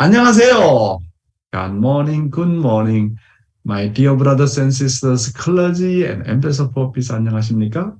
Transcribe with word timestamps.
안녕하세요. 0.00 0.98
Good 1.52 1.72
morning, 1.72 2.28
good 2.28 2.52
morning. 2.52 3.16
My 3.64 3.88
dear 3.88 4.14
brothers 4.14 4.58
and 4.58 4.70
sisters, 4.70 5.32
clergy 5.32 6.04
and 6.04 6.20
ambassador 6.28 6.70
for 6.70 6.92
peace, 6.92 7.10
안녕하십니까? 7.10 7.96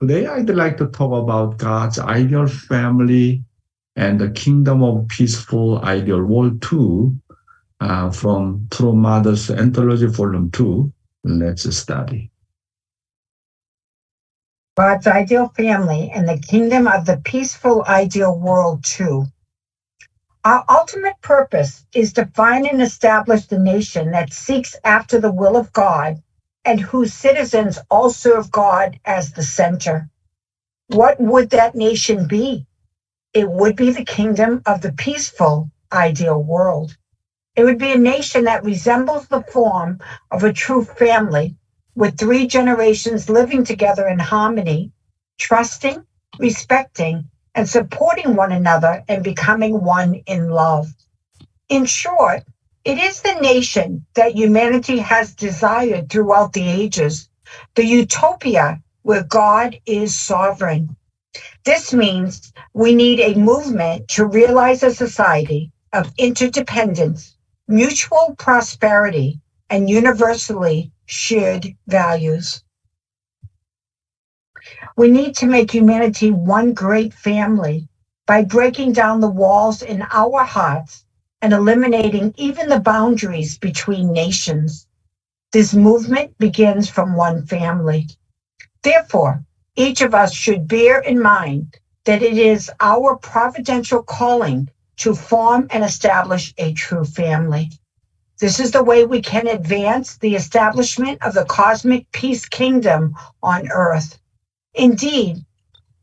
Today 0.00 0.26
I'd 0.26 0.48
like 0.48 0.78
to 0.78 0.86
talk 0.86 1.12
about 1.12 1.58
God's 1.58 1.98
ideal 1.98 2.46
family 2.48 3.44
and 3.94 4.18
the 4.18 4.30
kingdom 4.30 4.82
of 4.82 5.06
peaceful 5.08 5.84
ideal 5.84 6.24
world 6.24 6.62
2 6.62 7.12
uh, 7.80 8.10
from 8.10 8.66
True 8.70 8.96
Mother's 8.96 9.50
Anthology 9.50 10.06
Volume 10.06 10.50
2. 10.50 10.90
Let's 11.24 11.68
study. 11.76 12.30
God's 14.78 15.06
ideal 15.06 15.52
family 15.54 16.10
and 16.14 16.26
the 16.26 16.38
kingdom 16.38 16.86
of 16.86 17.04
the 17.04 17.20
peaceful 17.22 17.84
ideal 17.86 18.38
world 18.38 18.82
too. 18.82 19.26
our 20.43 20.65
ultimate 20.69 21.21
purpose 21.21 21.85
is 21.93 22.13
to 22.13 22.25
find 22.35 22.65
and 22.67 22.81
establish 22.81 23.45
the 23.45 23.59
nation 23.59 24.11
that 24.11 24.33
seeks 24.33 24.75
after 24.83 25.19
the 25.19 25.31
will 25.31 25.55
of 25.55 25.71
God 25.71 26.23
and 26.65 26.81
whose 26.81 27.13
citizens 27.13 27.79
all 27.91 28.09
serve 28.09 28.51
God 28.51 28.99
as 29.05 29.33
the 29.33 29.43
center. 29.43 30.09
What 30.87 31.19
would 31.19 31.51
that 31.51 31.75
nation 31.75 32.27
be? 32.27 32.65
It 33.33 33.49
would 33.49 33.75
be 33.77 33.91
the 33.91 34.05
kingdom 34.05 34.61
of 34.65 34.81
the 34.81 34.93
peaceful 34.93 35.71
ideal 35.93 36.43
world. 36.43 36.97
It 37.55 37.63
would 37.65 37.79
be 37.79 37.93
a 37.93 37.97
nation 37.97 38.45
that 38.45 38.63
resembles 38.65 39.27
the 39.27 39.43
form 39.43 39.99
of 40.31 40.43
a 40.43 40.53
true 40.53 40.83
family 40.83 41.55
with 41.95 42.17
three 42.17 42.47
generations 42.47 43.29
living 43.29 43.63
together 43.63 44.07
in 44.07 44.19
harmony, 44.19 44.91
trusting, 45.39 46.03
respecting, 46.39 47.29
and 47.55 47.69
supporting 47.69 48.35
one 48.35 48.51
another 48.51 49.03
and 49.09 49.23
becoming 49.23 49.83
one 49.83 50.15
in 50.27 50.49
love. 50.49 50.87
In 51.69 51.85
short, 51.85 52.43
it 52.85 52.97
is 52.99 53.21
the 53.21 53.35
nation 53.41 54.05
that 54.15 54.35
humanity 54.35 54.99
has 54.99 55.35
desired 55.35 56.09
throughout 56.09 56.53
the 56.53 56.67
ages, 56.67 57.29
the 57.75 57.85
utopia 57.85 58.81
where 59.03 59.23
God 59.23 59.79
is 59.85 60.15
sovereign. 60.15 60.95
This 61.65 61.93
means 61.93 62.53
we 62.73 62.95
need 62.95 63.21
a 63.21 63.35
movement 63.39 64.09
to 64.09 64.25
realize 64.25 64.83
a 64.83 64.93
society 64.93 65.71
of 65.93 66.11
interdependence, 66.17 67.37
mutual 67.67 68.35
prosperity, 68.39 69.39
and 69.69 69.89
universally 69.91 70.91
shared 71.05 71.67
values. 71.87 72.62
We 74.95 75.09
need 75.09 75.35
to 75.37 75.47
make 75.47 75.71
humanity 75.71 76.31
one 76.31 76.73
great 76.73 77.15
family 77.15 77.87
by 78.27 78.43
breaking 78.43 78.93
down 78.93 79.21
the 79.21 79.29
walls 79.29 79.81
in 79.81 80.05
our 80.11 80.43
hearts 80.43 81.05
and 81.41 81.51
eliminating 81.51 82.33
even 82.37 82.69
the 82.69 82.79
boundaries 82.79 83.57
between 83.57 84.13
nations. 84.13 84.87
This 85.51 85.73
movement 85.73 86.37
begins 86.37 86.89
from 86.89 87.15
one 87.15 87.45
family. 87.47 88.07
Therefore, 88.83 89.43
each 89.75 90.01
of 90.01 90.13
us 90.13 90.33
should 90.33 90.67
bear 90.67 90.99
in 90.99 91.21
mind 91.21 91.77
that 92.05 92.21
it 92.21 92.37
is 92.37 92.71
our 92.79 93.17
providential 93.17 94.03
calling 94.03 94.69
to 94.97 95.15
form 95.15 95.67
and 95.71 95.83
establish 95.83 96.53
a 96.59 96.73
true 96.73 97.05
family. 97.05 97.71
This 98.39 98.59
is 98.59 98.71
the 98.71 98.83
way 98.83 99.05
we 99.05 99.21
can 99.21 99.47
advance 99.47 100.17
the 100.17 100.35
establishment 100.35 101.23
of 101.23 101.33
the 101.33 101.45
cosmic 101.45 102.11
peace 102.11 102.45
kingdom 102.45 103.15
on 103.41 103.69
earth. 103.71 104.19
Indeed, 104.75 105.45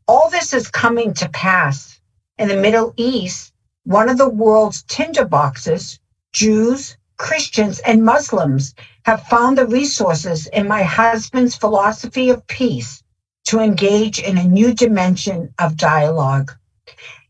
all 0.07 0.29
this 0.29 0.53
is 0.53 0.69
coming 0.69 1.13
to 1.15 1.27
pass. 1.29 1.99
In 2.37 2.47
the 2.47 2.55
Middle 2.55 2.93
East, 2.95 3.53
one 3.83 4.09
of 4.09 4.17
the 4.17 4.29
world's 4.29 4.83
tinderboxes, 4.83 5.99
Jews, 6.31 6.97
Christians, 7.17 7.79
and 7.79 8.05
Muslims 8.05 8.73
have 9.05 9.27
found 9.27 9.57
the 9.57 9.67
resources 9.67 10.47
in 10.47 10.67
my 10.67 10.83
husband's 10.83 11.55
philosophy 11.55 12.29
of 12.29 12.47
peace 12.47 13.03
to 13.45 13.59
engage 13.59 14.19
in 14.19 14.37
a 14.37 14.43
new 14.43 14.73
dimension 14.73 15.53
of 15.59 15.75
dialogue. 15.75 16.53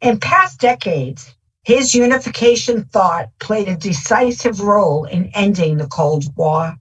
In 0.02 0.20
past 0.20 0.60
decades, 0.60 1.34
his 1.64 1.96
unification 1.96 2.86
thought 2.86 3.30
played 3.40 3.68
a 3.68 3.76
decisive 3.76 4.62
role 4.62 5.06
in 5.06 5.32
ending 5.34 5.78
the 5.78 5.88
Cold 5.88 6.26
War. 6.36 6.78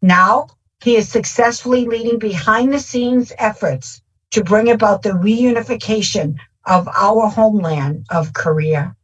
Now, 0.00 0.48
he 0.83 0.95
is 0.95 1.09
successfully 1.09 1.85
leading 1.85 2.19
behind 2.19 2.73
the 2.73 2.79
scenes 2.79 3.33
efforts 3.37 4.01
to 4.31 4.43
bring 4.43 4.69
about 4.69 5.03
the 5.03 5.11
reunification 5.11 6.35
of 6.65 6.87
our 6.89 7.27
homeland 7.27 8.05
of 8.09 8.33
Korea. 8.33 8.95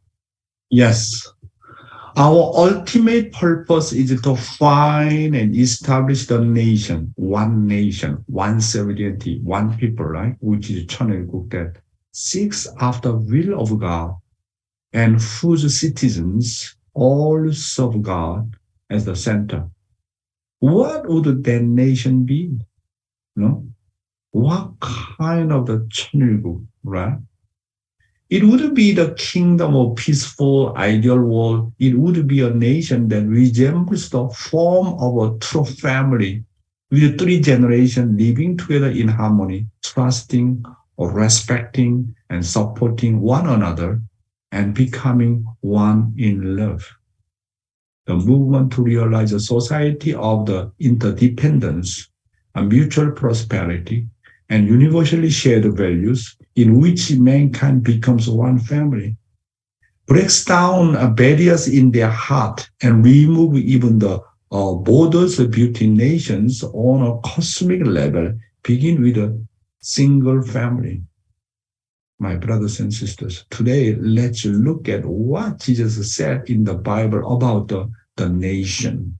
Yes. 0.70 1.26
Our 2.16 2.52
ultimate 2.54 3.32
purpose 3.32 3.92
is 3.92 4.20
to 4.22 4.36
find 4.36 5.34
and 5.34 5.56
establish 5.56 6.26
the 6.26 6.38
nation, 6.38 7.12
one 7.16 7.66
nation, 7.66 8.22
one 8.26 8.60
sovereignty, 8.60 9.40
one 9.42 9.76
people, 9.76 10.06
right? 10.06 10.36
Which 10.38 10.70
is 10.70 10.86
천일국 10.86 11.50
that 11.50 11.78
seeks 12.12 12.68
after 12.78 13.12
will 13.12 13.60
of 13.60 13.76
God 13.80 14.14
and 14.92 15.20
whose 15.20 15.80
citizens 15.80 16.76
all 16.94 17.52
serve 17.52 18.00
God 18.00 18.54
as 18.88 19.04
the 19.04 19.16
center. 19.16 19.68
what 20.59 21.07
would 21.07 21.43
that 21.43 21.63
nation 21.63 22.25
be? 22.25 22.51
No, 23.35 23.65
what 24.31 24.79
kind 24.79 25.51
of 25.51 25.65
the 25.65 25.79
Cheonilguk, 25.91 26.65
right? 26.83 27.17
It 28.29 28.43
would 28.43 28.75
be 28.75 28.91
the 28.91 29.15
kingdom 29.15 29.75
of 29.75 29.95
peaceful 29.95 30.75
ideal 30.77 31.19
world. 31.19 31.73
It 31.79 31.97
would 31.97 32.27
be 32.27 32.41
a 32.41 32.51
nation 32.51 33.07
that 33.07 33.25
resembles 33.25 34.09
the 34.09 34.29
form 34.29 34.99
of 34.99 35.17
a 35.17 35.39
true 35.39 35.65
family 35.65 36.43
with 36.91 37.17
three 37.17 37.39
generations 37.39 38.19
living 38.19 38.55
together 38.57 38.89
in 38.89 39.07
harmony, 39.07 39.67
trusting 39.83 40.63
or 40.97 41.11
respecting 41.11 42.15
and 42.29 42.45
supporting 42.45 43.19
one 43.19 43.47
another 43.47 44.01
and 44.51 44.75
becoming 44.75 45.45
one 45.61 46.13
in 46.17 46.55
love. 46.55 46.87
The 48.09 48.15
movement 48.15 48.71
to 48.73 48.81
realize 48.81 49.33
a 49.33 49.39
society 49.39 50.15
of 50.15 50.47
the 50.47 50.71
interdependence, 50.79 52.09
a 52.55 52.63
mutual 52.63 53.11
prosperity, 53.11 54.07
and 54.49 54.67
universally 54.67 55.29
shared 55.29 55.71
values 55.77 56.35
in 56.55 56.81
which 56.81 57.11
mankind 57.11 57.83
becomes 57.83 58.27
one 58.27 58.57
family, 58.57 59.15
breaks 60.07 60.43
down 60.43 61.13
barriers 61.13 61.67
in 61.67 61.91
their 61.91 62.09
heart 62.09 62.67
and 62.81 63.05
remove 63.05 63.55
even 63.57 63.99
the 63.99 64.19
uh, 64.51 64.73
borders 64.73 65.37
between 65.45 65.95
nations 65.95 66.63
on 66.63 67.03
a 67.03 67.21
cosmic 67.21 67.85
level, 67.85 68.33
begin 68.63 69.03
with 69.03 69.17
a 69.17 69.39
single 69.81 70.41
family. 70.41 71.03
My 72.17 72.37
brothers 72.37 72.79
and 72.79 72.91
sisters, 72.91 73.45
today 73.51 73.93
let's 73.93 74.43
look 74.45 74.89
at 74.89 75.05
what 75.05 75.59
Jesus 75.59 76.15
said 76.15 76.49
in 76.49 76.63
the 76.63 76.73
Bible 76.73 77.35
about 77.35 77.67
the, 77.67 77.87
the 78.19 78.29
nation, 78.29 79.17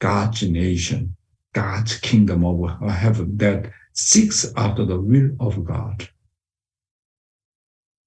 God's 0.00 0.42
nation, 0.42 1.14
God's 1.52 1.98
kingdom 1.98 2.44
of 2.44 2.90
heaven 2.90 3.36
that 3.36 3.70
seeks 3.92 4.52
after 4.56 4.84
the 4.84 4.98
will 4.98 5.30
of 5.40 5.64
God. 5.64 6.08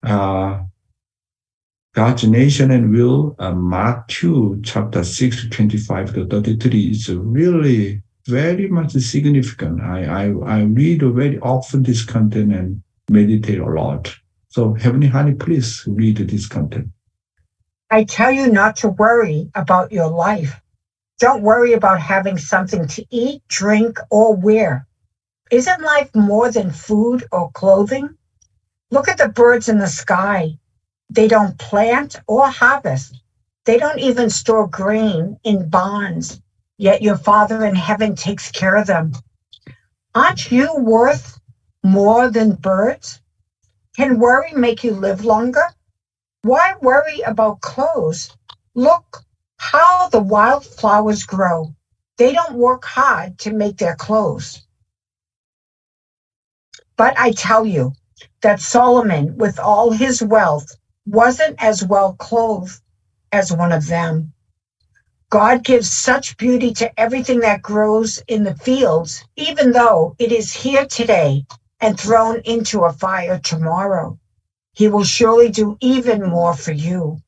Uh, 0.04 0.64
God's 1.94 2.24
nation 2.26 2.72
and 2.72 2.92
will, 2.92 3.36
uh, 3.40 4.02
two 4.08 4.60
chapter 4.64 5.04
6, 5.04 5.50
25 5.50 6.14
to 6.16 6.28
33 6.28 6.92
is 6.92 7.10
really 7.10 8.02
very 8.28 8.68
much 8.68 8.92
significant. 8.94 9.82
I, 9.82 10.04
I, 10.04 10.24
I 10.46 10.62
read 10.64 11.02
very 11.02 11.40
often 11.40 11.84
this 11.84 12.04
content 12.04 12.54
and 12.54 12.84
meditate 13.10 13.60
a 13.60 13.66
lot. 13.66 14.14
So 14.50 14.74
Heavenly 14.74 15.08
Honey, 15.08 15.36
please 15.36 15.84
read 15.88 16.18
this 16.18 16.48
content. 16.48 16.90
I 17.90 18.04
tell 18.04 18.32
you 18.32 18.52
not 18.52 18.76
to 18.78 18.90
worry 18.90 19.50
about 19.56 19.94
your 19.94 20.10
life. 20.10 20.60
Don't 21.20 21.42
worry 21.42 21.72
about 21.72 22.02
having 22.02 22.38
something 22.38 22.86
to 22.88 23.06
eat, 23.10 23.42
drink, 23.48 23.98
or 24.10 24.36
wear. 24.36 24.86
Isn't 25.52 25.82
life 25.82 26.14
more 26.14 26.52
than 26.52 26.72
food 26.72 27.26
or 27.32 27.50
clothing? 27.52 28.18
Look 28.92 29.08
at 29.08 29.18
the 29.18 29.30
birds 29.30 29.70
in 29.70 29.80
the 29.80 29.88
sky. 29.88 30.60
They 31.10 31.30
don't 31.30 31.58
plant 31.58 32.18
or 32.28 32.50
harvest. 32.50 33.22
They 33.64 33.78
don't 33.78 34.00
even 34.00 34.30
store 34.30 34.68
grain 34.68 35.40
in 35.46 35.70
barns, 35.70 36.42
yet 36.78 37.02
your 37.02 37.18
Father 37.18 37.66
in 37.66 37.76
heaven 37.76 38.16
takes 38.16 38.52
care 38.52 38.76
of 38.76 38.88
them. 38.88 39.14
Aren't 40.14 40.52
you 40.52 40.76
worth 40.76 41.40
more 41.84 42.30
than 42.30 42.56
birds? 42.56 43.22
Can 43.96 44.20
worry 44.20 44.52
make 44.52 44.84
you 44.84 44.92
live 44.92 45.24
longer? 45.24 45.64
Why 46.44 46.76
worry 46.82 47.22
about 47.22 47.62
clothes? 47.62 48.36
Look 48.76 49.24
how 49.58 50.10
the 50.10 50.22
wildflowers 50.22 51.24
grow. 51.24 51.76
They 52.18 52.34
don't 52.34 52.56
work 52.56 52.86
hard 52.86 53.40
to 53.40 53.54
make 53.54 53.78
their 53.78 53.96
clothes. 53.96 54.64
But 56.98 57.18
I 57.20 57.32
tell 57.32 57.66
you 57.66 57.94
that 58.42 58.62
Solomon, 58.62 59.38
with 59.38 59.60
all 59.60 59.92
his 59.92 60.24
wealth, 60.24 60.68
wasn't 61.06 61.62
as 61.64 61.84
well 61.84 62.14
clothed 62.14 62.82
as 63.32 63.52
one 63.52 63.74
of 63.74 63.88
them. 63.88 64.34
God 65.30 65.64
gives 65.66 65.92
such 65.92 66.38
beauty 66.38 66.74
to 66.76 67.00
everything 67.00 67.42
that 67.42 67.62
grows 67.62 68.24
in 68.30 68.44
the 68.44 68.56
fields, 68.56 69.26
even 69.36 69.74
though 69.74 70.16
it 70.20 70.32
is 70.32 70.54
here 70.54 70.86
today 70.86 71.46
and 71.82 72.00
thrown 72.00 72.42
into 72.46 72.84
a 72.86 72.94
fire 72.94 73.40
tomorrow. 73.40 74.18
He 74.78 74.88
will 74.90 75.04
surely 75.04 75.50
do 75.50 75.76
even 75.82 76.30
more 76.30 76.54
for 76.54 76.72
you. 76.72 77.20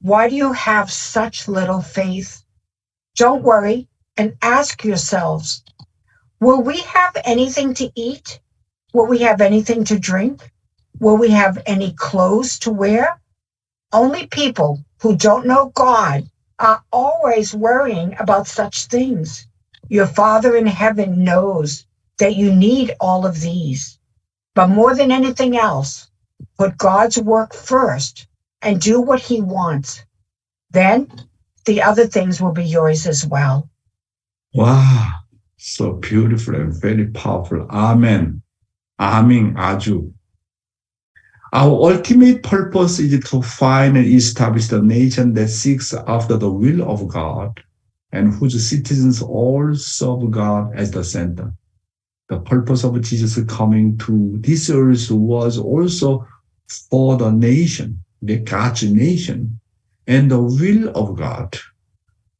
Why 0.00 0.30
do 0.30 0.34
you 0.34 0.54
have 0.54 0.90
such 0.90 1.46
little 1.46 1.82
faith? 1.82 2.42
Don't 3.14 3.42
worry 3.42 3.88
and 4.16 4.38
ask 4.40 4.82
yourselves, 4.82 5.64
will 6.40 6.62
we 6.62 6.80
have 6.80 7.14
anything 7.26 7.74
to 7.74 7.92
eat? 7.94 8.40
Will 8.94 9.06
we 9.06 9.18
have 9.18 9.42
anything 9.42 9.84
to 9.84 9.98
drink? 9.98 10.50
Will 10.98 11.18
we 11.18 11.28
have 11.28 11.62
any 11.66 11.92
clothes 11.92 12.58
to 12.60 12.70
wear? 12.70 13.20
Only 13.92 14.26
people 14.28 14.82
who 15.02 15.14
don't 15.14 15.46
know 15.46 15.72
God 15.74 16.24
are 16.58 16.82
always 16.90 17.52
worrying 17.52 18.16
about 18.18 18.46
such 18.46 18.86
things. 18.86 19.46
Your 19.90 20.06
Father 20.06 20.56
in 20.56 20.66
heaven 20.66 21.22
knows 21.22 21.84
that 22.16 22.36
you 22.36 22.50
need 22.50 22.94
all 22.98 23.26
of 23.26 23.42
these. 23.42 23.98
But 24.54 24.68
more 24.68 24.94
than 24.94 25.12
anything 25.12 25.58
else, 25.58 26.08
put 26.62 26.78
God's 26.78 27.18
work 27.18 27.54
first 27.54 28.28
and 28.62 28.80
do 28.80 29.00
what 29.00 29.18
he 29.18 29.40
wants. 29.40 30.04
Then 30.70 31.10
the 31.64 31.82
other 31.82 32.06
things 32.06 32.40
will 32.40 32.52
be 32.52 32.64
yours 32.64 33.04
as 33.04 33.26
well. 33.26 33.68
Wow, 34.54 35.10
so 35.56 35.94
beautiful 35.94 36.54
and 36.54 36.72
very 36.72 37.08
powerful. 37.08 37.66
Amen. 37.68 38.42
Amen. 39.00 39.54
아주. 39.56 40.12
Our 41.52 41.92
ultimate 41.92 42.44
purpose 42.44 43.00
is 43.00 43.28
to 43.30 43.42
find 43.42 43.96
and 43.96 44.06
establish 44.06 44.68
the 44.68 44.80
nation 44.80 45.34
that 45.34 45.48
seeks 45.48 45.92
after 45.92 46.36
the 46.36 46.50
will 46.50 46.88
of 46.88 47.08
God 47.08 47.60
and 48.12 48.32
whose 48.34 48.68
citizens 48.70 49.20
all 49.20 49.74
serve 49.74 50.30
God 50.30 50.70
as 50.76 50.92
the 50.92 51.02
center. 51.02 51.52
The 52.28 52.38
purpose 52.38 52.84
of 52.84 52.98
Jesus 53.02 53.38
coming 53.48 53.98
to 53.98 54.38
this 54.38 54.70
earth 54.70 55.10
was 55.10 55.58
also 55.58 56.26
for 56.90 57.16
the 57.16 57.30
nation, 57.30 58.02
the 58.20 58.38
God's 58.38 58.82
nation, 58.82 59.60
and 60.06 60.30
the 60.30 60.40
will 60.40 60.88
of 60.96 61.16
God. 61.16 61.56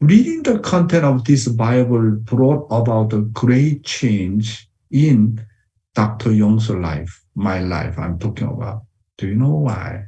Reading 0.00 0.42
the 0.42 0.58
content 0.58 1.04
of 1.04 1.24
this 1.24 1.46
Bible 1.48 2.12
brought 2.22 2.66
about 2.70 3.12
a 3.12 3.20
great 3.20 3.84
change 3.84 4.68
in 4.90 5.44
Dr. 5.94 6.32
Young's 6.32 6.70
life, 6.70 7.24
my 7.34 7.60
life 7.60 7.98
I'm 7.98 8.18
talking 8.18 8.48
about. 8.48 8.82
Do 9.18 9.28
you 9.28 9.36
know 9.36 9.54
why? 9.54 10.06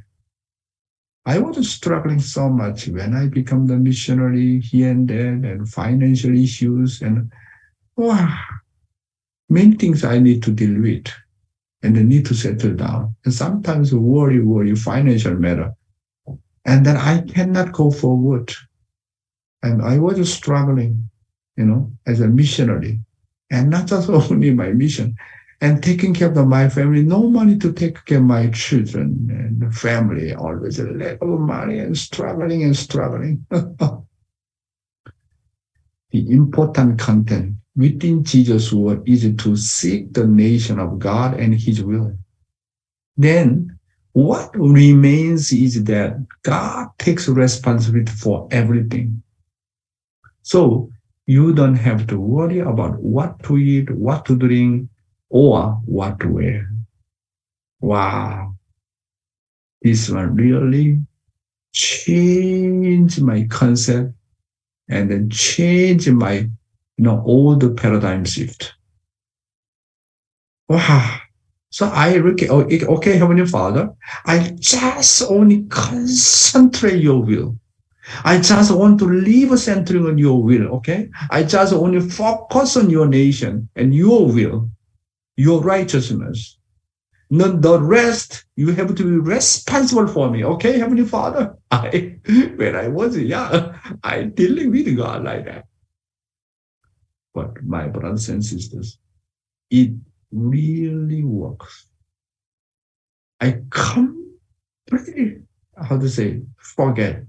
I 1.25 1.39
was 1.39 1.71
struggling 1.71 2.19
so 2.19 2.49
much 2.49 2.87
when 2.87 3.15
I 3.15 3.27
become 3.27 3.65
the 3.65 3.77
missionary 3.77 4.59
here 4.59 4.91
and 4.91 5.07
there 5.07 5.33
and 5.33 5.67
financial 5.67 6.37
issues 6.37 7.01
and 7.01 7.31
wow, 7.95 8.37
many 9.49 9.75
things 9.75 10.03
I 10.03 10.19
need 10.19 10.43
to 10.43 10.51
deal 10.51 10.79
with 10.81 11.07
and 11.83 11.97
I 11.97 12.01
need 12.01 12.25
to 12.27 12.33
settle 12.33 12.73
down. 12.73 13.15
And 13.25 13.33
sometimes 13.33 13.93
worry, 13.93 14.41
worry, 14.41 14.75
financial 14.75 15.35
matter. 15.35 15.73
And 16.65 16.85
then 16.85 16.97
I 16.97 17.21
cannot 17.21 17.73
go 17.73 17.91
forward. 17.91 18.51
And 19.61 19.81
I 19.81 19.99
was 19.99 20.33
struggling, 20.33 21.09
you 21.57 21.65
know, 21.65 21.91
as 22.07 22.21
a 22.21 22.27
missionary. 22.27 23.01
And 23.51 23.69
not 23.69 23.87
just 23.87 24.09
only 24.31 24.53
my 24.53 24.71
mission, 24.71 25.15
and 25.61 25.81
taking 25.81 26.13
care 26.13 26.31
of 26.31 26.47
my 26.47 26.67
family, 26.69 27.03
no 27.03 27.29
money 27.29 27.57
to 27.57 27.71
take 27.71 28.03
care 28.05 28.17
of 28.17 28.25
my 28.25 28.49
children 28.49 29.27
and 29.29 29.73
family, 29.75 30.33
always 30.33 30.79
a 30.79 31.17
of 31.21 31.39
money 31.39 31.79
and 31.79 31.97
struggling 31.97 32.63
and 32.63 32.75
struggling. 32.75 33.45
the 33.49 34.05
important 36.11 36.99
content 36.99 37.55
within 37.75 38.23
Jesus' 38.23 38.71
word 38.71 39.07
is 39.07 39.29
to 39.35 39.55
seek 39.55 40.13
the 40.13 40.25
nation 40.25 40.79
of 40.79 40.99
God 40.99 41.39
and 41.39 41.53
his 41.53 41.83
will. 41.83 42.17
Then 43.17 43.77
what 44.13 44.51
remains 44.53 45.51
is 45.51 45.83
that 45.85 46.25
God 46.43 46.87
takes 46.97 47.27
responsibility 47.27 48.11
for 48.11 48.47
everything. 48.51 49.21
So 50.41 50.89
you 51.25 51.53
don't 51.53 51.75
have 51.75 52.07
to 52.07 52.19
worry 52.19 52.59
about 52.59 52.99
what 53.01 53.41
to 53.43 53.57
eat, 53.57 53.89
what 53.91 54.25
to 54.25 54.37
drink, 54.37 54.89
or 55.29 55.81
what 55.85 56.19
to 56.21 56.27
wear. 56.29 56.71
Wow. 57.81 58.55
This 59.81 60.09
one 60.09 60.35
really 60.35 61.01
changed 61.73 63.21
my 63.21 63.45
concept 63.49 64.13
and 64.87 65.11
then 65.11 65.29
changed 65.29 66.11
my, 66.11 66.49
know, 67.03 67.21
all 67.25 67.55
the 67.55 67.69
paradigm 67.71 68.25
shift. 68.25 68.73
Wow. 70.69 71.19
So 71.69 71.87
I 71.87 72.17
oh, 72.17 72.61
okay, 72.61 72.85
okay, 72.85 73.17
Heavenly 73.17 73.45
Father, 73.45 73.89
I 74.25 74.55
just 74.59 75.23
only 75.23 75.63
concentrate 75.63 77.01
your 77.01 77.21
will. 77.21 77.57
I 78.23 78.39
just 78.39 78.71
want 78.73 78.99
to 78.99 79.05
live 79.05 79.59
centering 79.59 80.05
on 80.05 80.17
your 80.17 80.41
will, 80.41 80.67
okay? 80.77 81.09
I 81.31 81.43
just 81.43 81.73
only 81.73 81.99
focus 81.99 82.77
on 82.77 82.89
your 82.89 83.07
nation 83.07 83.67
and 83.75 83.93
your 83.93 84.27
will 84.27 84.69
your 85.37 85.61
righteousness. 85.61 86.57
Not 87.29 87.61
the 87.61 87.79
rest, 87.81 88.45
you 88.55 88.71
have 88.73 88.95
to 88.95 89.03
be 89.03 89.17
responsible 89.17 90.07
for 90.07 90.29
me. 90.29 90.45
Okay, 90.45 90.77
Heavenly 90.77 91.05
Father? 91.05 91.55
I 91.71 92.17
when 92.55 92.75
I 92.75 92.87
was 92.87 93.17
young, 93.17 93.75
I 94.03 94.23
dealing 94.23 94.71
with 94.71 94.95
God 94.95 95.23
like 95.23 95.45
that. 95.45 95.65
But 97.35 97.61
my 97.63 97.87
brothers 97.87 98.29
and 98.29 98.43
sisters, 98.43 98.97
it 99.69 99.91
really 100.31 101.23
works. 101.23 101.89
I 103.41 103.59
completely, 103.69 105.43
how 105.77 105.99
to 105.99 106.09
say, 106.09 106.41
forget 106.57 107.25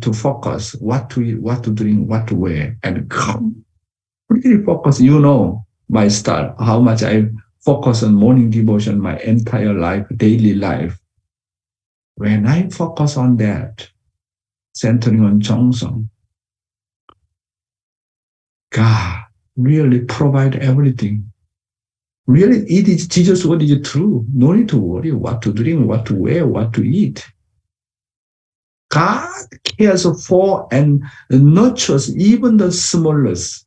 to 0.00 0.12
focus 0.12 0.74
what 0.74 1.08
to 1.10 1.22
eat, 1.22 1.40
what 1.40 1.62
to 1.64 1.70
drink, 1.70 2.08
what 2.08 2.26
to 2.28 2.34
wear, 2.34 2.76
and 2.82 3.08
completely 3.08 4.64
focus. 4.64 5.00
You 5.00 5.20
know, 5.20 5.64
my 5.88 6.08
style, 6.08 6.56
how 6.58 6.80
much 6.80 7.04
I 7.04 7.28
focus 7.60 8.02
on 8.02 8.14
morning 8.14 8.50
devotion 8.50 9.00
my 9.00 9.18
entire 9.20 9.72
life, 9.72 10.06
daily 10.16 10.54
life. 10.54 10.98
When 12.16 12.46
I 12.46 12.68
focus 12.70 13.16
on 13.16 13.36
that, 13.36 13.88
centering 14.74 15.24
on 15.24 15.40
Cheongsong, 15.40 16.08
God 18.70 19.24
really 19.56 20.00
provide 20.00 20.56
everything. 20.56 21.30
Really, 22.26 22.58
it 22.72 22.88
is 22.88 23.08
Jesus' 23.08 23.44
word 23.44 23.62
is 23.62 23.88
true. 23.88 24.24
No 24.32 24.52
need 24.52 24.68
to 24.68 24.78
worry 24.78 25.12
what 25.12 25.42
to 25.42 25.52
drink, 25.52 25.86
what 25.86 26.06
to 26.06 26.14
wear, 26.14 26.46
what 26.46 26.72
to 26.74 26.82
eat. 26.82 27.26
God 28.90 29.28
cares 29.78 30.06
for 30.26 30.68
and 30.72 31.02
nurtures 31.30 32.16
even 32.16 32.56
the 32.56 32.70
smallest 32.72 33.66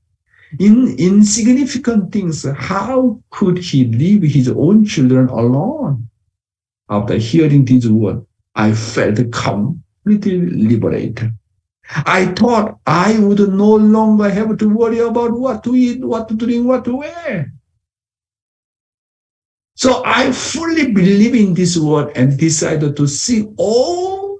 in 0.60 0.96
insignificant 1.00 2.12
things, 2.12 2.46
how 2.56 3.22
could 3.32 3.58
he 3.58 3.86
leave 3.86 4.22
his 4.22 4.50
own 4.50 4.86
children 4.86 5.28
alone? 5.30 6.10
After 6.90 7.16
hearing 7.16 7.66
this 7.66 7.88
word, 7.88 8.26
I 8.56 8.74
felt 8.74 9.18
completely 9.32 10.40
liberated. 10.40 11.34
I 12.06 12.34
thought 12.38 12.80
I 12.86 13.20
would 13.20 13.40
no 13.40 13.76
longer 13.76 14.30
have 14.30 14.58
to 14.58 14.70
worry 14.70 15.00
about 15.00 15.32
what 15.32 15.64
to 15.64 15.76
eat, 15.76 16.04
what 16.04 16.28
to 16.30 16.36
drink, 16.36 16.66
what 16.66 16.86
to 16.86 16.98
wear. 16.98 17.54
So 19.76 20.04
I 20.06 20.32
fully 20.32 20.92
believe 20.92 21.36
in 21.36 21.54
this 21.54 21.78
word 21.78 22.12
and 22.16 22.38
decided 22.38 22.96
to 22.98 23.08
see 23.08 23.48
all 23.58 24.40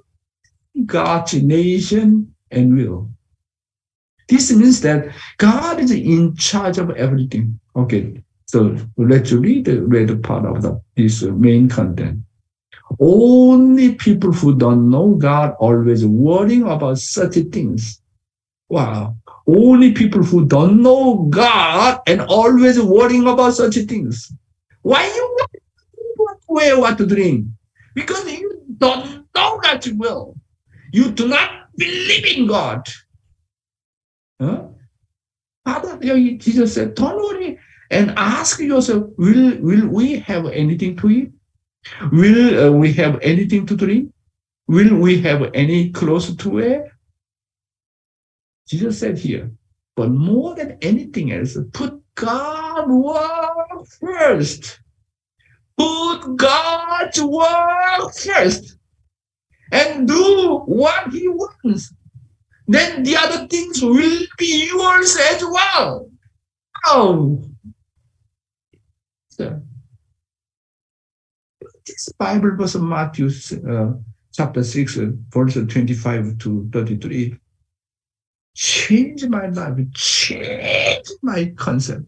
God's 0.86 1.34
nation 1.34 2.34
and 2.50 2.76
will. 2.76 3.10
This 4.28 4.52
means 4.52 4.80
that 4.82 5.14
God 5.38 5.80
is 5.80 5.90
in 5.90 6.34
charge 6.36 6.78
of 6.78 6.90
everything. 6.90 7.60
Okay, 7.76 8.22
so 8.46 8.76
let's 8.96 9.32
read 9.32 9.66
the 9.66 9.82
read 9.82 10.22
part 10.22 10.46
of 10.46 10.62
the, 10.62 10.80
this 10.96 11.22
main 11.22 11.68
content. 11.68 12.20
Only 13.00 13.94
people 13.94 14.32
who 14.32 14.56
don't 14.56 14.90
know 14.90 15.14
God 15.14 15.54
always 15.58 16.04
worrying 16.06 16.62
about 16.62 16.98
such 16.98 17.34
things. 17.52 18.00
Wow. 18.68 19.16
Only 19.46 19.92
people 19.92 20.22
who 20.22 20.46
don't 20.46 20.82
know 20.82 21.26
God 21.30 22.00
and 22.06 22.22
always 22.22 22.80
worrying 22.80 23.26
about 23.26 23.54
such 23.54 23.74
things. 23.74 24.32
Why 24.82 25.06
you 25.06 25.36
want 26.18 26.40
to 26.40 26.46
wear 26.48 26.78
what 26.78 26.98
to 26.98 27.06
drink? 27.06 27.46
Because 27.94 28.30
you 28.30 28.62
don't 28.78 29.26
know 29.34 29.60
God's 29.62 29.90
will. 29.92 30.36
You 30.92 31.10
do 31.10 31.28
not 31.28 31.76
believe 31.76 32.38
in 32.38 32.46
God. 32.46 32.86
Huh? 34.40 34.64
Father, 35.64 35.98
Jesus 36.36 36.74
said, 36.74 36.94
don't 36.94 37.16
worry 37.16 37.58
and 37.90 38.10
ask 38.16 38.60
yourself, 38.60 39.04
will, 39.16 39.56
will 39.60 39.88
we 39.88 40.18
have 40.18 40.46
anything 40.46 40.96
to 40.96 41.10
eat? 41.10 41.32
Will 42.12 42.66
uh, 42.66 42.70
we 42.72 42.92
have 42.94 43.18
anything 43.22 43.66
to 43.66 43.76
drink? 43.76 44.14
will 44.66 44.96
we 44.96 45.20
have 45.20 45.50
any 45.54 45.90
closer 45.90 46.34
to 46.34 46.50
wear? 46.50 46.98
Jesus 48.68 48.98
said 48.98 49.18
here, 49.18 49.50
but 49.94 50.10
more 50.10 50.54
than 50.54 50.78
anything 50.80 51.32
else, 51.32 51.56
put 51.72 52.00
God 52.14 52.88
work 52.88 53.86
first. 54.00 54.80
Put 55.76 56.36
God's 56.36 57.22
work 57.22 58.14
first 58.14 58.78
and 59.72 60.08
do 60.08 60.62
what 60.66 61.12
He 61.12 61.28
wants. 61.28 61.92
Then 62.66 63.02
the 63.02 63.16
other 63.16 63.46
things 63.48 63.82
will 63.82 64.26
be 64.38 64.68
yours 64.68 65.16
as 65.32 65.42
well. 65.42 66.10
Oh. 66.86 67.44
So, 69.28 69.60
this 71.86 72.08
Bible 72.18 72.56
verse 72.56 72.76
Matthew 72.76 73.30
uh, 73.68 73.92
chapter 74.32 74.64
6, 74.64 74.98
uh, 74.98 75.06
verse 75.30 75.54
25 75.54 76.38
to 76.38 76.68
33 76.72 77.38
changed 78.54 79.28
my 79.28 79.46
life, 79.48 79.78
changed 79.94 81.12
my 81.22 81.52
concept. 81.56 82.04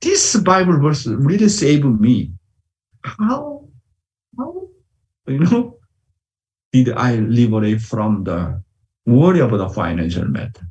This 0.00 0.36
Bible 0.36 0.78
verse 0.78 1.06
really 1.06 1.48
saved 1.48 1.84
me. 1.84 2.32
How, 3.04 3.68
how, 4.38 4.68
you 5.26 5.38
know, 5.40 5.78
did 6.72 6.90
I 6.90 7.16
liberate 7.16 7.82
from 7.82 8.24
the 8.24 8.62
worry 9.04 9.40
about 9.40 9.56
the 9.58 9.68
financial 9.68 10.26
matter? 10.26 10.69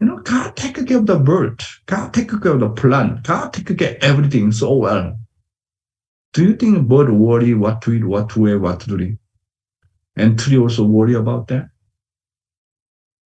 You 0.00 0.06
know, 0.06 0.16
God 0.16 0.56
take 0.56 0.86
care 0.86 0.96
of 0.96 1.06
the 1.06 1.18
bird. 1.18 1.62
God 1.84 2.14
take 2.14 2.30
care 2.30 2.52
of 2.52 2.60
the 2.60 2.70
plant. 2.70 3.22
God 3.22 3.52
take 3.52 3.76
care 3.78 3.90
of 3.90 3.96
everything 4.02 4.50
so 4.50 4.74
well. 4.74 5.16
Do 6.32 6.44
you 6.44 6.56
think 6.56 6.88
bird 6.88 7.10
worry 7.10 7.52
what 7.52 7.82
to 7.82 7.92
eat, 7.92 8.04
what 8.04 8.30
to 8.30 8.40
wear, 8.40 8.58
what 8.58 8.80
to 8.80 8.96
drink? 8.96 9.18
And 10.16 10.38
tree 10.38 10.56
also 10.56 10.84
worry 10.84 11.14
about 11.14 11.48
that? 11.48 11.68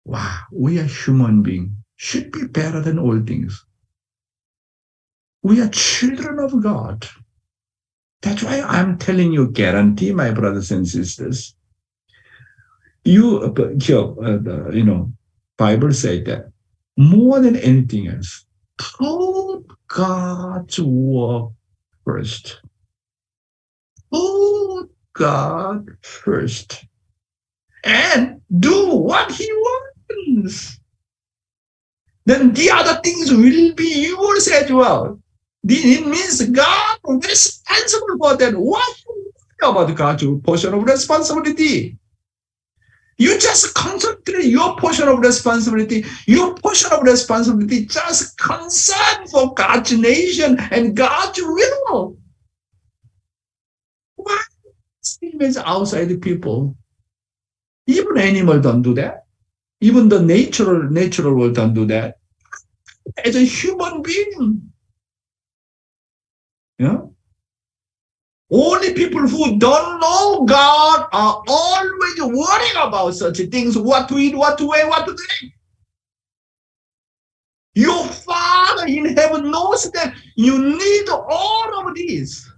Wow, 0.04 0.40
we 0.52 0.80
are 0.80 0.84
human 0.84 1.42
beings. 1.42 1.70
Should 1.96 2.32
be 2.32 2.46
better 2.46 2.80
than 2.80 2.98
all 2.98 3.18
things. 3.20 3.64
We 5.42 5.60
are 5.60 5.68
children 5.68 6.40
of 6.40 6.62
God. 6.62 7.06
That's 8.22 8.42
why 8.42 8.60
I'm 8.60 8.98
telling 8.98 9.32
you, 9.32 9.50
guarantee, 9.50 10.12
my 10.12 10.32
brothers 10.32 10.70
and 10.72 10.86
sisters. 10.86 11.54
You, 13.04 13.54
uh, 13.56 14.70
you 14.70 14.84
know, 14.84 15.12
Bible 15.56 15.92
say 15.92 16.22
that 16.24 16.50
more 16.96 17.40
than 17.40 17.56
anything 17.56 18.08
else, 18.08 18.46
put 18.78 19.64
God's 19.88 20.80
work 20.80 21.52
first. 22.04 22.60
Put 24.10 24.88
God 25.12 25.88
first. 26.02 26.84
And 27.84 28.40
do 28.58 28.90
what 28.90 29.30
He 29.32 29.50
wants. 29.52 30.80
Then 32.24 32.52
the 32.54 32.70
other 32.70 33.00
things 33.02 33.30
will 33.30 33.74
be 33.74 34.08
yours 34.08 34.48
as 34.48 34.70
well. 34.70 35.20
It 35.68 36.06
means 36.06 36.42
God 36.50 36.98
is 37.06 37.62
responsible 37.68 38.18
for 38.18 38.36
that. 38.36 38.54
What 38.56 38.96
about 39.62 39.94
God's 39.96 40.24
portion 40.42 40.74
of 40.74 40.82
responsibility? 40.82 41.96
You 43.18 43.38
just 43.38 43.74
concentrate 43.74 44.44
your 44.44 44.76
portion 44.76 45.08
of 45.08 45.20
responsibility. 45.20 46.04
Your 46.26 46.54
portion 46.56 46.92
of 46.92 47.02
responsibility 47.02 47.86
just 47.86 48.36
concern 48.38 49.26
for 49.28 49.54
God's 49.54 49.92
nation 49.92 50.58
and 50.70 50.94
God's 50.94 51.40
will. 51.40 52.18
Why? 54.16 54.42
As 55.40 55.56
outside 55.56 56.20
people. 56.20 56.76
Even 57.86 58.18
animal 58.18 58.60
don't 58.60 58.82
do 58.82 58.94
that. 58.94 59.24
Even 59.80 60.08
the 60.08 60.20
natural 60.20 60.90
natural 60.90 61.34
world 61.34 61.54
don't 61.54 61.74
do 61.74 61.86
that. 61.86 62.18
As 63.24 63.36
a 63.36 63.44
human 63.44 64.02
being. 64.02 64.72
Yeah. 66.78 66.98
Only 68.50 68.94
people 68.94 69.26
who 69.26 69.58
don't 69.58 70.00
know 70.00 70.44
God 70.44 71.08
are 71.12 71.42
always 71.48 72.20
worrying 72.20 72.76
about 72.76 73.14
such 73.14 73.38
things, 73.38 73.76
what 73.76 74.08
to 74.08 74.18
eat, 74.18 74.36
what 74.36 74.56
to 74.58 74.68
wear, 74.68 74.88
what 74.88 75.04
to 75.06 75.14
drink. 75.14 75.52
Your 77.74 78.06
Father 78.06 78.86
in 78.86 79.16
heaven 79.16 79.50
knows 79.50 79.90
that 79.90 80.14
you 80.36 80.58
need 80.58 81.08
all 81.08 81.88
of 81.88 81.94
these. 81.94 82.50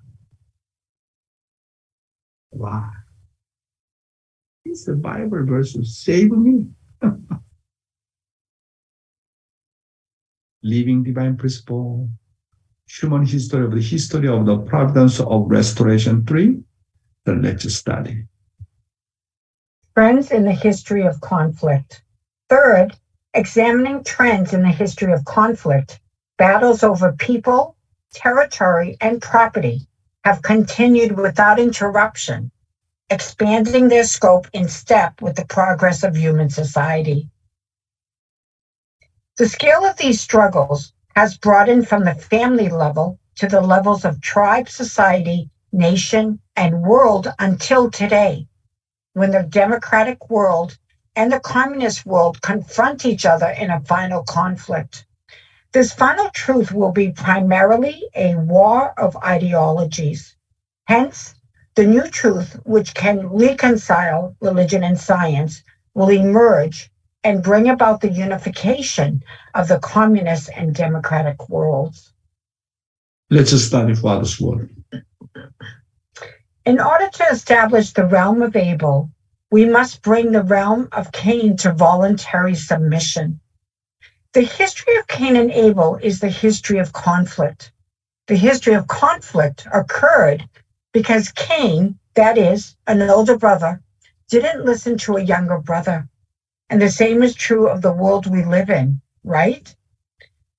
Why? 2.51 2.91
It's 4.65 4.85
the 4.85 4.95
Bible 4.95 5.45
verse 5.47 5.73
to 5.73 5.85
save 5.85 6.31
me. 6.33 6.67
Living 10.63 11.03
divine 11.03 11.37
principle 11.37 12.09
human 12.89 13.25
history 13.25 13.65
of 13.65 13.73
the 13.73 13.83
history 13.83 14.29
of 14.29 14.47
the 14.47 14.59
providence 14.59 15.21
of 15.21 15.45
restoration 15.47 16.25
three, 16.25 16.59
the 17.25 17.35
let's 17.35 17.73
study. 17.75 18.25
Trends 19.95 20.31
in 20.31 20.45
the 20.45 20.53
history 20.53 21.07
of 21.07 21.21
conflict. 21.21 22.03
Third, 22.49 22.97
examining 23.35 24.05
trends 24.05 24.53
in 24.53 24.63
the 24.63 24.71
history 24.71 25.13
of 25.13 25.25
conflict, 25.25 26.01
battles 26.39 26.83
over 26.83 27.13
people, 27.13 27.77
territory, 28.15 28.97
and 29.01 29.21
property 29.21 29.87
have 30.25 30.43
continued 30.43 31.17
without 31.17 31.59
interruption, 31.59 32.51
expanding 33.11 33.89
their 33.89 34.05
scope 34.05 34.47
in 34.53 34.69
step 34.69 35.21
with 35.21 35.37
the 35.37 35.45
progress 35.47 36.03
of 36.03 36.17
human 36.17 36.49
society. 36.49 37.29
The 39.37 39.49
scale 39.49 39.85
of 39.85 39.97
these 39.99 40.21
struggles 40.21 40.93
has 41.19 41.37
broadened 41.37 41.89
from 41.89 42.05
the 42.05 42.15
family 42.15 42.69
level 42.69 43.19
to 43.35 43.49
the 43.49 43.61
levels 43.61 44.05
of 44.05 44.21
tribe, 44.21 44.69
society, 44.69 45.51
nation, 45.73 46.39
and 46.55 46.81
world 46.81 47.27
until 47.41 47.91
today, 47.91 48.47
when 49.15 49.33
the 49.33 49.43
democratic 49.43 50.31
world 50.31 50.79
and 51.17 51.33
the 51.33 51.41
communist 51.41 52.07
world 52.07 52.41
confront 52.41 53.05
each 53.05 53.27
other 53.27 53.49
in 53.49 53.69
a 53.69 53.81
final 53.81 54.23
conflict. 54.23 55.07
This 55.73 55.93
final 55.93 56.31
truth 56.31 56.71
will 56.71 56.93
be 56.93 57.11
primarily 57.11 58.05
a 58.15 58.37
war 58.37 58.95
of 58.97 59.17
ideologies. 59.17 60.37
Hence, 60.87 61.35
the 61.75 61.85
new 61.85 62.07
truth, 62.07 62.57
which 62.63 62.95
can 62.95 63.27
reconcile 63.27 64.37
religion 64.41 64.85
and 64.85 64.97
science, 64.97 65.65
will 65.95 66.11
emerge 66.11 66.93
and 67.25 67.43
bring 67.43 67.69
about 67.69 68.01
the 68.01 68.11
unification 68.11 69.23
of 69.55 69.69
the 69.69 69.79
communist 69.79 70.51
and 70.55 70.75
democratic 70.75 71.49
worlds. 71.49 72.13
Let's 73.31 73.53
study 73.63 73.95
Father's 73.95 74.41
word. 74.41 74.71
In 76.65 76.81
order 76.81 77.09
to 77.11 77.25
establish 77.31 77.93
the 77.93 78.07
realm 78.07 78.43
of 78.43 78.57
Abel, 78.57 79.11
we 79.51 79.65
must 79.65 80.03
bring 80.03 80.33
the 80.33 80.43
realm 80.43 80.89
of 80.93 81.13
Cain 81.13 81.57
to 81.59 81.73
voluntary 81.73 82.55
submission. 82.55 83.41
The 84.35 84.43
history 84.43 84.97
of 84.97 85.07
Cain 85.07 85.37
and 85.37 85.51
Abel 85.51 85.97
is 85.97 86.21
the 86.21 86.29
history 86.29 86.79
of 86.79 86.93
conflict. 86.93 87.73
The 88.27 88.37
history 88.37 88.75
of 88.75 88.87
conflict 88.87 89.67
occurred 89.73 90.47
because 90.93 91.33
Cain, 91.33 91.99
that 92.15 92.37
is, 92.37 92.77
an 92.87 93.01
older 93.03 93.39
brother, 93.39 93.81
didn't 94.29 94.67
listen 94.67 94.99
to 94.99 95.17
a 95.17 95.23
younger 95.23 95.59
brother. 95.59 96.07
And 96.71 96.83
the 96.83 96.91
same 96.91 97.23
is 97.23 97.35
true 97.35 97.69
of 97.69 97.83
the 97.83 97.93
world 97.93 98.27
we 98.27 98.45
live 98.45 98.71
in, 98.71 99.01
right? 99.25 99.75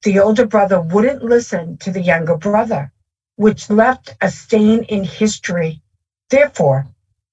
The 0.04 0.20
older 0.20 0.46
brother 0.46 0.80
wouldn't 0.80 1.24
listen 1.24 1.78
to 1.80 1.92
the 1.92 2.02
younger 2.02 2.38
brother, 2.38 2.92
which 3.36 3.70
left 3.70 4.16
a 4.22 4.30
stain 4.30 4.84
in 4.84 5.04
history. 5.04 5.82
Therefore, 6.30 6.88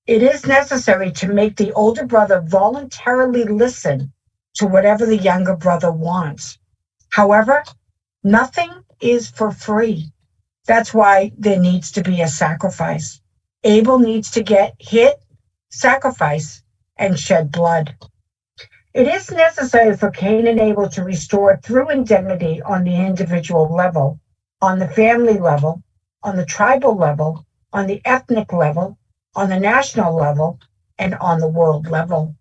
it 0.07 0.23
is 0.23 0.47
necessary 0.47 1.13
to 1.13 1.29
make 1.29 1.57
the 1.57 1.73
older 1.73 2.05
brother 2.05 2.41
voluntarily 2.41 3.45
listen 3.45 4.13
to 4.55 4.67
whatever 4.67 5.07
the 5.07 5.17
younger 5.17 5.57
brother 5.57 5.93
wants. 5.93 6.59
However, 7.11 7.63
nothing 8.25 8.73
is 9.01 9.31
for 9.31 9.51
free. 9.53 10.13
That's 10.67 10.93
why 10.93 11.33
there 11.39 11.59
needs 11.59 11.93
to 11.93 12.03
be 12.03 12.21
a 12.21 12.29
sacrifice. 12.29 13.21
Abel 13.65 13.99
needs 13.99 14.31
to 14.33 14.43
get 14.43 14.75
hit, 14.79 15.23
sacrifice, 15.71 16.63
and 16.97 17.19
shed 17.19 17.53
blood. 17.53 17.95
It 18.97 19.09
is 19.09 19.31
necessary 19.31 19.95
for 19.95 20.11
Cain 20.11 20.47
and 20.47 20.59
Abel 20.59 20.89
to 20.89 21.05
restore 21.05 21.59
through 21.59 21.91
indemnity 21.91 22.63
on 22.63 22.83
the 22.83 22.97
individual 22.97 23.69
level, 23.69 24.19
on 24.63 24.79
the 24.79 24.89
family 24.89 25.39
level, 25.39 25.83
on 26.23 26.35
the 26.35 26.47
tribal 26.47 26.97
level, 26.97 27.45
on 27.75 27.87
the 27.87 28.01
ethnic 28.07 28.55
level, 28.55 28.97
on 29.35 29.51
the 29.51 29.61
national 29.61 30.17
level, 30.17 30.59
and 30.99 31.15
on 31.17 31.41
the 31.41 31.47
world 31.47 31.89
level. 31.89 32.35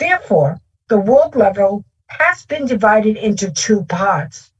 Therefore, 0.00 0.58
the 0.88 0.98
world 0.98 1.36
level 1.36 1.84
has 2.08 2.44
been 2.46 2.66
divided 2.66 3.16
into 3.16 3.52
two 3.52 3.84
parts. 3.84 4.50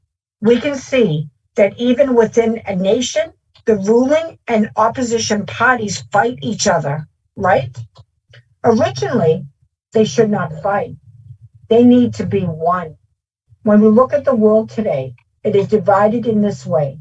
We 0.40 0.60
can 0.60 0.76
see 0.76 1.28
that 1.56 1.76
even 1.76 2.14
within 2.14 2.62
a 2.66 2.76
nation, 2.76 3.32
the 3.64 3.78
ruling 3.78 4.38
and 4.46 4.70
opposition 4.76 5.44
parties 5.44 6.04
fight 6.12 6.38
each 6.40 6.68
other, 6.68 7.08
right? 7.34 7.76
Originally, 8.62 9.44
they 9.92 10.04
should 10.04 10.30
not 10.30 10.62
fight. 10.62 10.94
They 11.68 11.84
need 11.84 12.14
to 12.14 12.26
be 12.26 12.42
one. 12.42 12.96
When 13.62 13.80
we 13.80 13.88
look 13.88 14.12
at 14.12 14.24
the 14.24 14.34
world 14.34 14.70
today, 14.70 15.14
it 15.42 15.56
is 15.56 15.68
divided 15.68 16.26
in 16.26 16.40
this 16.40 16.64
way 16.66 17.00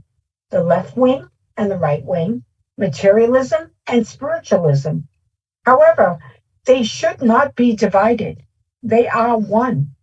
the 0.50 0.63
left 0.63 0.95
wing 0.95 1.27
and 1.57 1.69
the 1.69 1.77
right 1.77 2.03
wing, 2.03 2.43
materialism 2.77 3.72
and 3.88 4.07
spiritualism. 4.07 5.00
However, 5.65 6.19
they 6.65 6.84
should 6.84 7.22
not 7.22 7.55
be 7.55 7.75
divided. 7.75 8.43
They 8.84 9.07
are 9.07 9.38
one. 9.38 9.95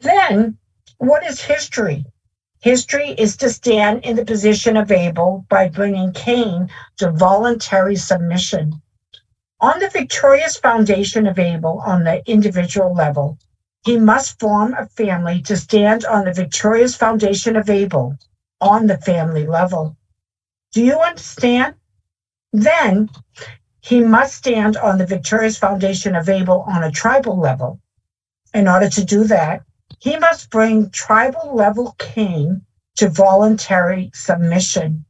Then, 0.00 0.58
what 0.98 1.24
is 1.24 1.40
history? 1.40 2.04
History 2.60 3.10
is 3.10 3.38
to 3.38 3.48
stand 3.48 4.04
in 4.04 4.16
the 4.16 4.24
position 4.24 4.76
of 4.76 4.92
Abel 4.92 5.46
by 5.48 5.68
bringing 5.68 6.12
Cain 6.12 6.68
to 6.98 7.10
voluntary 7.10 7.96
submission. 7.96 8.82
On 9.62 9.78
the 9.78 9.90
victorious 9.90 10.56
foundation 10.56 11.26
of 11.26 11.38
Abel 11.38 11.82
on 11.84 12.04
the 12.04 12.22
individual 12.26 12.94
level, 12.94 13.38
he 13.84 13.98
must 13.98 14.40
form 14.40 14.72
a 14.72 14.86
family 14.86 15.42
to 15.42 15.56
stand 15.56 16.06
on 16.06 16.24
the 16.24 16.32
victorious 16.32 16.96
foundation 16.96 17.56
of 17.56 17.68
Abel 17.68 18.16
on 18.62 18.86
the 18.86 18.96
family 18.96 19.46
level. 19.46 19.98
Do 20.72 20.82
you 20.82 21.00
understand? 21.00 21.74
Then 22.54 23.10
he 23.82 24.00
must 24.00 24.34
stand 24.34 24.78
on 24.78 24.96
the 24.96 25.06
victorious 25.06 25.58
foundation 25.58 26.14
of 26.14 26.30
Abel 26.30 26.64
on 26.66 26.82
a 26.82 26.90
tribal 26.90 27.38
level. 27.38 27.80
In 28.54 28.66
order 28.66 28.88
to 28.88 29.04
do 29.04 29.24
that, 29.24 29.62
he 29.98 30.16
must 30.16 30.48
bring 30.48 30.88
tribal 30.88 31.54
level 31.54 31.94
Cain 31.98 32.62
to 32.96 33.10
voluntary 33.10 34.10
submission. 34.14 35.04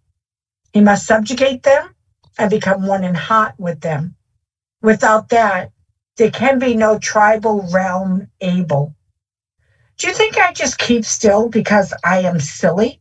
He 0.73 0.81
must 0.81 1.07
subjugate 1.07 1.63
them 1.63 1.95
and 2.37 2.51
become 2.51 2.85
one 2.85 3.05
in 3.05 3.15
heart 3.15 3.55
with 3.57 3.81
them. 3.81 4.17
Without 4.83 5.29
that, 5.31 5.73
there 6.17 6.31
can 6.31 6.59
be 6.59 6.75
no 6.75 6.99
tribal 6.99 7.63
realm 7.73 8.29
Abel. 8.41 8.95
Do 9.99 10.09
you 10.09 10.15
think 10.15 10.39
I 10.39 10.53
just 10.53 10.79
keep 10.79 11.05
still 11.05 11.49
because 11.49 11.93
I 12.05 12.21
am 12.21 12.41
silly? 12.41 13.01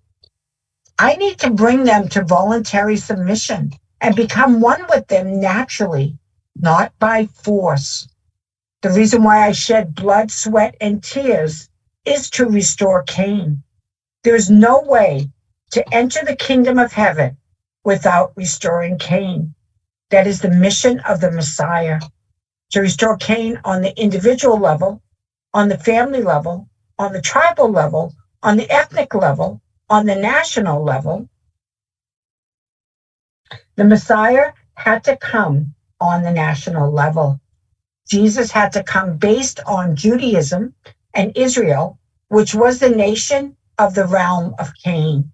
I 0.99 1.15
need 1.15 1.39
to 1.39 1.51
bring 1.51 1.85
them 1.85 2.09
to 2.09 2.25
voluntary 2.25 2.97
submission 2.97 3.71
and 4.01 4.15
become 4.15 4.59
one 4.59 4.85
with 4.89 5.07
them 5.07 5.39
naturally, 5.39 6.17
not 6.55 6.91
by 6.99 7.27
force. 7.27 8.09
The 8.81 8.89
reason 8.91 9.23
why 9.23 9.47
I 9.47 9.53
shed 9.53 9.95
blood, 9.95 10.31
sweat, 10.31 10.75
and 10.81 11.03
tears 11.03 11.69
is 12.05 12.29
to 12.31 12.45
restore 12.45 13.03
Cain. 13.03 13.63
There's 14.23 14.49
no 14.49 14.81
way 14.81 15.29
to 15.71 15.93
enter 15.93 16.25
the 16.25 16.35
kingdom 16.35 16.79
of 16.79 16.91
heaven 16.91 17.37
without 17.85 18.33
restoring 18.35 18.97
Cain. 18.97 19.55
That 20.11 20.27
is 20.27 20.41
the 20.41 20.49
mission 20.49 20.99
of 21.01 21.21
the 21.21 21.31
Messiah 21.31 21.99
to 22.71 22.81
restore 22.81 23.17
Cain 23.17 23.59
on 23.63 23.81
the 23.81 23.99
individual 23.99 24.57
level, 24.57 25.01
on 25.53 25.69
the 25.69 25.77
family 25.77 26.21
level, 26.21 26.67
on 26.97 27.13
the 27.13 27.21
tribal 27.21 27.69
level, 27.71 28.13
on 28.43 28.57
the 28.57 28.69
ethnic 28.71 29.13
level, 29.15 29.61
on 29.89 30.05
the 30.05 30.15
national 30.15 30.83
level. 30.83 31.27
The 33.75 33.85
Messiah 33.85 34.53
had 34.75 35.03
to 35.05 35.17
come 35.17 35.75
on 35.99 36.23
the 36.23 36.31
national 36.31 36.91
level. 36.91 37.39
Jesus 38.09 38.51
had 38.51 38.71
to 38.73 38.83
come 38.83 39.17
based 39.17 39.59
on 39.65 39.95
Judaism 39.95 40.73
and 41.13 41.35
Israel, 41.35 41.99
which 42.29 42.55
was 42.55 42.79
the 42.79 42.89
nation 42.89 43.55
of 43.77 43.95
the 43.95 44.05
realm 44.05 44.55
of 44.59 44.73
Cain. 44.83 45.31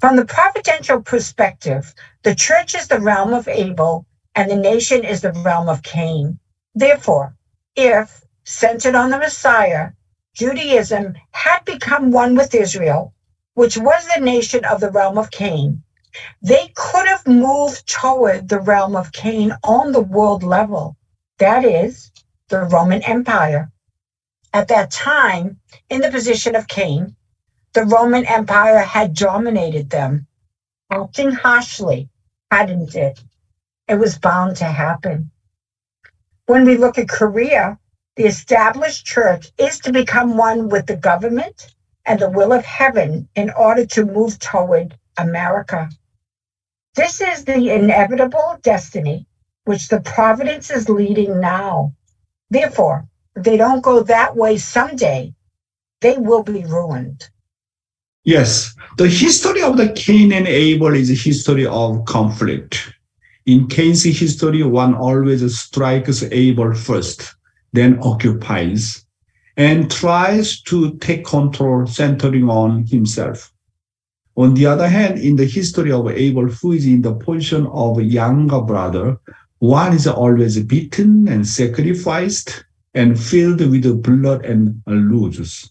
From 0.00 0.14
the 0.14 0.26
providential 0.26 1.02
perspective, 1.02 1.92
the 2.22 2.34
church 2.36 2.76
is 2.76 2.86
the 2.86 3.00
realm 3.00 3.34
of 3.34 3.48
Abel 3.48 4.06
and 4.36 4.48
the 4.48 4.56
nation 4.56 5.02
is 5.04 5.22
the 5.22 5.32
realm 5.32 5.68
of 5.68 5.82
Cain. 5.82 6.38
Therefore, 6.74 7.34
if 7.74 8.24
centered 8.44 8.94
on 8.94 9.10
the 9.10 9.18
Messiah, 9.18 9.90
Judaism 10.34 11.14
had 11.32 11.64
become 11.64 12.12
one 12.12 12.36
with 12.36 12.54
Israel, 12.54 13.12
which 13.54 13.76
was 13.76 14.06
the 14.06 14.20
nation 14.20 14.64
of 14.64 14.80
the 14.80 14.90
realm 14.92 15.18
of 15.18 15.32
Cain, 15.32 15.82
they 16.42 16.70
could 16.76 17.08
have 17.08 17.26
moved 17.26 17.86
toward 17.88 18.48
the 18.48 18.60
realm 18.60 18.94
of 18.94 19.10
Cain 19.12 19.52
on 19.64 19.90
the 19.90 20.00
world 20.00 20.44
level, 20.44 20.96
that 21.38 21.64
is, 21.64 22.12
the 22.50 22.60
Roman 22.60 23.02
Empire. 23.02 23.72
At 24.54 24.68
that 24.68 24.92
time, 24.92 25.58
in 25.90 26.00
the 26.00 26.10
position 26.12 26.54
of 26.54 26.68
Cain, 26.68 27.16
the 27.74 27.84
Roman 27.84 28.24
Empire 28.26 28.78
had 28.78 29.14
dominated 29.14 29.90
them, 29.90 30.26
acting 30.90 31.32
harshly, 31.32 32.08
hadn't 32.50 32.94
it? 32.94 33.22
It 33.86 33.96
was 33.96 34.18
bound 34.18 34.56
to 34.56 34.64
happen. 34.64 35.30
When 36.46 36.64
we 36.64 36.76
look 36.76 36.98
at 36.98 37.08
Korea, 37.08 37.78
the 38.16 38.24
established 38.24 39.06
church 39.06 39.52
is 39.58 39.78
to 39.80 39.92
become 39.92 40.36
one 40.36 40.68
with 40.68 40.86
the 40.86 40.96
government 40.96 41.74
and 42.04 42.18
the 42.18 42.30
will 42.30 42.52
of 42.52 42.64
heaven 42.64 43.28
in 43.34 43.50
order 43.50 43.86
to 43.86 44.04
move 44.04 44.38
toward 44.38 44.98
America. 45.18 45.90
This 46.94 47.20
is 47.20 47.44
the 47.44 47.70
inevitable 47.70 48.58
destiny 48.62 49.26
which 49.64 49.88
the 49.88 50.00
providence 50.00 50.70
is 50.70 50.88
leading 50.88 51.40
now. 51.40 51.92
Therefore, 52.48 53.06
if 53.36 53.42
they 53.42 53.58
don't 53.58 53.82
go 53.82 54.02
that 54.02 54.34
way 54.34 54.56
someday, 54.56 55.34
they 56.00 56.16
will 56.16 56.42
be 56.42 56.64
ruined. 56.64 57.28
Yes, 58.28 58.74
the 58.98 59.08
history 59.08 59.62
of 59.62 59.78
the 59.78 59.88
Cain 59.92 60.34
and 60.34 60.46
Abel 60.46 60.92
is 60.92 61.10
a 61.10 61.14
history 61.14 61.64
of 61.64 62.04
conflict. 62.04 62.92
In 63.46 63.68
Cain's 63.68 64.04
history, 64.04 64.62
one 64.62 64.94
always 64.94 65.58
strikes 65.58 66.22
Abel 66.24 66.74
first, 66.74 67.36
then 67.72 67.98
occupies, 68.02 69.06
and 69.56 69.90
tries 69.90 70.60
to 70.64 70.98
take 70.98 71.24
control 71.24 71.86
centering 71.86 72.50
on 72.50 72.84
himself. 72.84 73.50
On 74.36 74.52
the 74.52 74.66
other 74.66 74.88
hand, 74.88 75.18
in 75.18 75.36
the 75.36 75.46
history 75.46 75.90
of 75.90 76.06
Abel, 76.08 76.48
who 76.48 76.72
is 76.72 76.84
in 76.84 77.00
the 77.00 77.14
position 77.14 77.66
of 77.68 78.02
younger 78.02 78.60
brother, 78.60 79.16
one 79.60 79.94
is 79.94 80.06
always 80.06 80.62
beaten 80.64 81.28
and 81.28 81.48
sacrificed 81.48 82.62
and 82.92 83.18
filled 83.18 83.62
with 83.62 84.02
blood 84.02 84.44
and 84.44 84.82
loses 84.86 85.70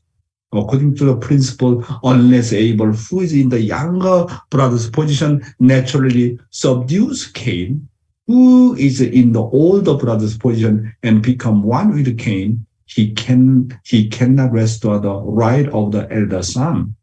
according 0.54 0.96
to 0.96 1.06
the 1.06 1.18
principle, 1.18 1.84
unless 2.04 2.54
Abel, 2.54 2.92
who 2.92 3.22
is 3.22 3.34
in 3.34 3.50
the 3.50 3.60
younger 3.60 4.26
brother's 4.50 4.90
position, 4.90 5.44
naturally 5.60 6.40
subdues 6.52 7.28
Cain, 7.28 7.88
who 8.28 8.76
is 8.76 9.02
in 9.02 9.32
the 9.34 9.42
older 9.42 9.96
brother's 9.96 10.38
position 10.38 10.94
and 11.04 11.22
become 11.22 11.64
one 11.64 11.94
with 11.94 12.18
Cain, 12.18 12.66
he 12.86 13.12
can 13.14 13.78
he 13.84 14.08
cannot 14.08 14.52
restore 14.52 15.00
the 15.00 15.14
right 15.14 15.68
of 15.70 15.92
the 15.92 16.12
elder 16.12 16.42
son. 16.42 16.96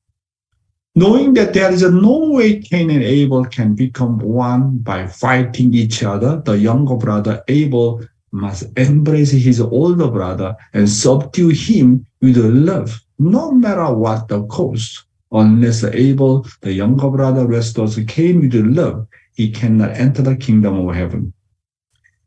Knowing 0.94 1.34
that 1.34 1.52
there 1.52 1.70
is 1.72 1.82
no 1.82 2.30
way 2.30 2.60
Cain 2.60 2.88
and 2.90 3.02
Abel 3.02 3.44
can 3.44 3.74
become 3.74 4.18
one 4.18 4.78
by 4.78 5.06
fighting 5.06 5.74
each 5.74 6.02
other, 6.02 6.40
the 6.44 6.56
younger 6.56 6.96
brother 6.96 7.42
Abel 7.48 8.02
must 8.32 8.64
embrace 8.78 9.32
his 9.32 9.60
older 9.60 10.08
brother 10.08 10.56
and 10.72 10.88
subdue 10.88 11.48
him 11.48 12.06
with 12.20 12.36
love 12.36 13.03
no 13.18 13.52
matter 13.52 13.92
what 13.92 14.28
the 14.28 14.44
cost, 14.46 15.04
unless 15.32 15.84
Abel, 15.84 16.46
the 16.60 16.72
younger 16.72 17.10
brother, 17.10 17.46
restores 17.46 17.98
Cain 18.06 18.40
with 18.40 18.54
love, 18.54 19.06
he 19.34 19.50
cannot 19.50 19.90
enter 19.90 20.22
the 20.22 20.36
kingdom 20.36 20.86
of 20.88 20.94
heaven. 20.94 21.32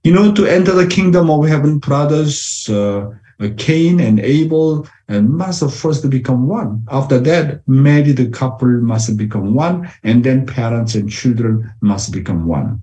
You 0.04 0.14
know, 0.14 0.34
to 0.34 0.46
enter 0.46 0.74
the 0.74 0.88
kingdom 0.88 1.30
of 1.30 1.48
heaven, 1.48 1.80
brothers, 1.80 2.70
uh, 2.70 3.10
Cain 3.58 4.00
and 4.00 4.20
Abel 4.20 4.88
and 5.08 5.30
must 5.30 5.70
first 5.72 6.10
become 6.10 6.48
one. 6.48 6.84
After 6.90 7.20
that, 7.20 7.62
married 7.68 8.34
couple 8.34 8.82
must 8.82 9.16
become 9.16 9.54
one, 9.54 9.90
and 10.04 10.24
then 10.24 10.46
parents 10.46 10.96
and 10.96 11.10
children 11.10 11.72
must 11.82 12.12
become 12.12 12.48
one. 12.48 12.82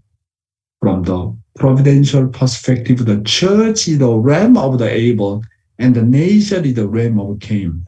From 0.80 1.02
the 1.02 1.36
providential 1.56 2.28
perspective, 2.28 3.04
the 3.04 3.20
church 3.22 3.88
is 3.88 3.98
the 3.98 4.14
realm 4.14 4.56
of 4.56 4.78
the 4.78 4.90
Abel, 4.90 5.42
and 5.78 5.94
the 5.94 6.02
nation 6.02 6.64
is 6.64 6.74
the 6.74 6.86
realm 6.86 7.18
of 7.18 7.40
Cain. 7.40 7.84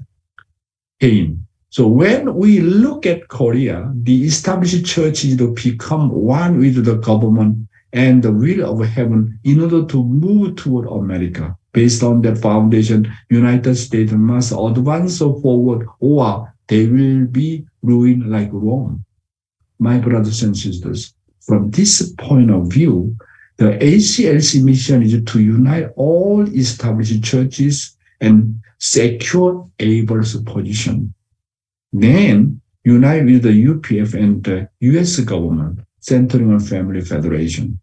So 1.00 1.86
when 1.88 2.34
we 2.34 2.60
look 2.60 3.04
at 3.04 3.28
Korea, 3.28 3.92
the 3.94 4.24
established 4.24 4.86
church 4.86 5.24
is 5.24 5.36
to 5.36 5.52
become 5.52 6.10
one 6.10 6.58
with 6.58 6.84
the 6.84 6.96
government 6.96 7.68
and 7.92 8.22
the 8.22 8.32
will 8.32 8.64
of 8.64 8.86
heaven 8.88 9.38
in 9.44 9.60
order 9.60 9.84
to 9.84 10.04
move 10.04 10.56
toward 10.56 10.86
America. 10.86 11.56
Based 11.72 12.02
on 12.02 12.22
that 12.22 12.38
foundation, 12.38 13.12
United 13.28 13.74
States 13.76 14.12
must 14.12 14.52
advance 14.52 15.18
forward 15.18 15.86
or 16.00 16.54
they 16.68 16.86
will 16.86 17.26
be 17.26 17.66
ruined 17.82 18.30
like 18.30 18.48
Rome. 18.52 19.04
My 19.78 19.98
brothers 19.98 20.42
and 20.42 20.56
sisters, 20.56 21.12
from 21.40 21.70
this 21.70 22.12
point 22.12 22.50
of 22.50 22.68
view, 22.68 23.14
the 23.58 23.72
ACLC 23.78 24.62
mission 24.64 25.02
is 25.02 25.22
to 25.24 25.40
unite 25.40 25.90
all 25.96 26.48
established 26.48 27.22
churches 27.22 27.96
and 28.20 28.60
secure 28.78 29.68
Abel's 29.78 30.36
position. 30.42 31.14
Then 31.92 32.60
unite 32.84 33.24
with 33.24 33.42
the 33.42 33.66
UPF 33.66 34.14
and 34.14 34.44
the 34.44 34.68
US 34.80 35.18
government, 35.20 35.80
centering 36.00 36.52
on 36.52 36.60
family 36.60 37.00
federation. 37.00 37.78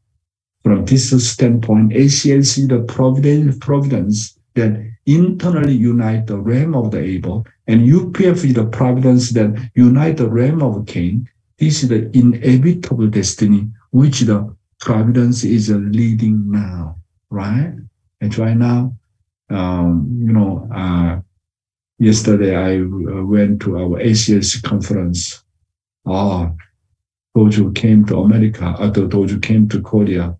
From 0.63 0.85
this 0.85 1.11
standpoint, 1.29 1.91
ACLC, 1.91 2.69
the 2.69 2.79
providence, 2.83 3.57
providence 3.59 4.39
that 4.53 4.79
internally 5.05 5.75
unite 5.75 6.27
the 6.27 6.37
realm 6.37 6.73
of 6.75 6.91
the 6.91 6.99
Abel, 6.99 7.45
and 7.67 7.81
UPF 7.81 8.45
is 8.45 8.53
the 8.53 8.65
providence 8.65 9.31
that 9.31 9.71
unite 9.75 10.17
the 10.17 10.29
realm 10.29 10.61
of 10.61 10.85
Cain. 10.85 11.27
This 11.57 11.83
is 11.83 11.89
the 11.89 12.09
inevitable 12.17 13.07
destiny 13.07 13.69
which 13.91 14.21
the 14.21 14.55
providence 14.79 15.43
is 15.43 15.69
leading 15.69 16.49
now, 16.49 16.97
right? 17.29 17.73
And 18.21 18.37
right 18.37 18.55
now, 18.55 18.95
um, 19.49 20.07
you 20.25 20.33
know, 20.33 20.69
uh, 20.73 21.19
yesterday 21.99 22.55
I 22.55 22.79
uh, 22.81 23.23
went 23.23 23.61
to 23.61 23.77
our 23.77 23.99
ACLC 23.99 24.63
conference. 24.63 25.43
Ah, 26.05 26.51
those 27.35 27.55
who 27.55 27.71
came 27.71 28.05
to 28.05 28.19
America, 28.19 28.65
uh, 28.79 28.89
those 28.89 29.31
who 29.31 29.39
came 29.39 29.67
to 29.69 29.81
Korea, 29.81 30.37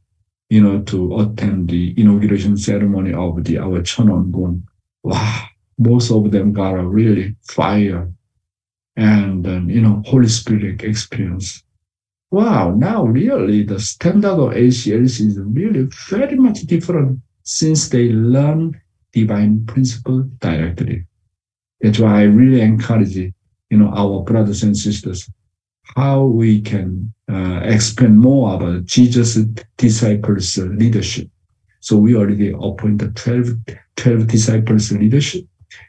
you 0.50 0.62
know, 0.62 0.82
to 0.84 1.20
attend 1.20 1.70
the 1.70 1.94
inauguration 2.00 2.58
ceremony 2.58 3.13
of 3.13 3.44
the 3.44 3.58
our 3.58 3.82
Cheonwon 3.82 4.63
Wow, 5.04 5.46
most 5.78 6.12
of 6.12 6.32
them 6.32 6.54
got 6.54 6.76
a 6.76 6.86
really 6.86 7.36
fire 7.42 8.10
and 8.96 9.46
um, 9.48 9.70
you 9.70 9.82
know 9.82 10.02
Holy 10.06 10.28
Spirit 10.28 10.84
experience. 10.84 11.63
Wow, 12.32 12.72
now 12.72 13.06
really 13.06 13.63
the 13.63 13.80
standard 13.80 14.39
of 14.39 14.54
ACLC 14.54 15.28
is 15.28 15.39
really 15.39 15.88
very 16.10 16.36
much 16.36 16.62
different 16.62 17.20
since 17.44 17.89
they 17.89 18.10
learn 18.10 18.80
divine 19.13 19.65
principle 19.65 20.23
directly. 20.39 21.06
That's 21.82 21.99
why 21.99 22.21
I 22.21 22.23
really 22.23 22.62
encourage 22.62 23.15
you 23.15 23.34
know 23.71 23.89
our 23.89 24.23
brothers 24.23 24.63
and 24.63 24.76
sisters 24.76 25.30
how 25.95 26.23
we 26.23 26.62
can 26.62 27.13
uh, 27.30 27.60
explain 27.63 28.17
more 28.17 28.56
about 28.56 28.86
Jesus' 28.86 29.45
disciples' 29.78 30.58
leadership. 30.58 31.30
So 31.82 31.97
we 31.97 32.15
already 32.15 32.52
appointed 32.52 33.15
12, 33.15 33.49
12 33.97 34.28
disciples 34.28 34.91
leadership. 34.91 35.45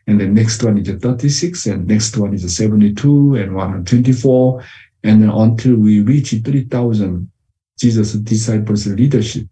And 0.07 0.21
the 0.21 0.27
next 0.27 0.63
one 0.63 0.79
is 0.79 0.89
36, 0.89 1.67
and 1.67 1.87
next 1.87 2.17
one 2.17 2.35
is 2.35 2.57
72 2.57 3.35
and 3.37 3.55
124. 3.55 4.65
And 5.05 5.23
then 5.23 5.31
until 5.31 5.77
we 5.77 6.01
reach 6.01 6.31
3,000 6.31 7.31
Jesus' 7.79 8.15
disciples 8.15 8.87
leadership, 8.87 9.47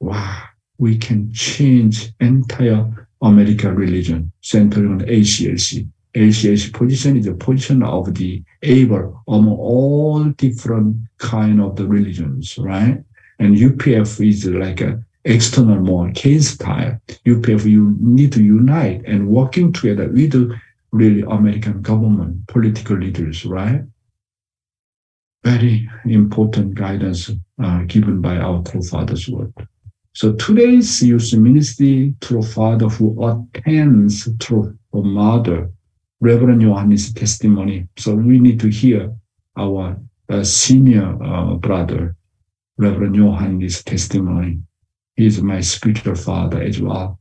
wow, 0.00 0.42
we 0.78 0.98
can 0.98 1.32
change 1.32 2.12
entire 2.20 3.07
American 3.22 3.74
religion 3.74 4.32
centering 4.40 4.92
on 4.92 5.00
ACLC. 5.00 5.88
ACLC 6.14 6.72
position 6.72 7.16
is 7.16 7.26
a 7.26 7.34
position 7.34 7.82
of 7.82 8.14
the 8.14 8.42
Abel 8.62 9.22
among 9.28 9.56
all 9.56 10.24
different 10.24 10.96
kind 11.18 11.60
of 11.60 11.76
the 11.76 11.86
religions, 11.86 12.56
right? 12.58 13.02
And 13.38 13.56
UPF 13.56 14.26
is 14.26 14.46
like 14.46 14.80
a 14.80 15.02
external 15.24 15.80
more 15.80 16.10
case 16.12 16.50
style. 16.50 16.98
UPF, 17.26 17.64
you 17.64 17.96
need 18.00 18.32
to 18.32 18.42
unite 18.42 19.02
and 19.04 19.28
working 19.28 19.72
together 19.72 20.08
with 20.08 20.32
the 20.32 20.58
really 20.92 21.22
American 21.22 21.82
government, 21.82 22.46
political 22.46 22.96
leaders, 22.96 23.44
right? 23.44 23.82
Very 25.44 25.88
important 26.06 26.74
guidance 26.74 27.30
uh, 27.62 27.82
given 27.84 28.20
by 28.20 28.36
our 28.38 28.62
True 28.62 28.82
Father's 28.82 29.28
word. 29.28 29.52
So 30.18 30.32
today's 30.32 31.00
youth 31.00 31.32
ministry 31.32 32.12
True 32.20 32.42
Father 32.42 32.88
who 32.88 33.24
attends 33.24 34.28
True 34.40 34.76
Mother 34.92 35.70
Reverend 36.20 36.60
Yohan 36.60 36.90
Lee's 36.90 37.14
testimony. 37.14 37.86
So 37.98 38.16
we 38.16 38.40
need 38.40 38.58
to 38.58 38.66
hear 38.66 39.14
our 39.56 39.96
uh, 40.28 40.42
senior 40.42 41.16
uh, 41.22 41.54
brother, 41.54 42.16
Reverend 42.78 43.14
Yohan 43.14 43.60
Lee's 43.60 43.84
testimony. 43.84 44.58
He 45.14 45.26
is 45.26 45.40
my 45.40 45.60
spiritual 45.60 46.16
father 46.16 46.62
as 46.62 46.80
well. 46.80 47.20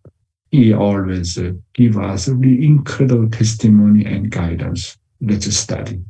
He 0.49 0.73
always 0.73 1.37
uh, 1.37 1.51
give 1.75 1.99
us 1.99 2.27
really 2.27 2.65
incredible 2.65 3.29
testimony 3.29 4.05
and 4.05 4.31
guidance. 4.31 4.97
Let's 5.21 5.55
study. 5.55 6.01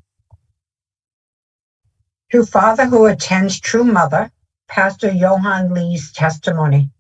To 2.32 2.46
Father 2.46 2.86
who 2.86 3.08
attends 3.08 3.60
True 3.60 3.84
Mother, 3.84 4.32
Pastor 4.68 5.10
Yohan 5.10 5.74
Lee's 5.74 6.12
testimony. 6.12 6.92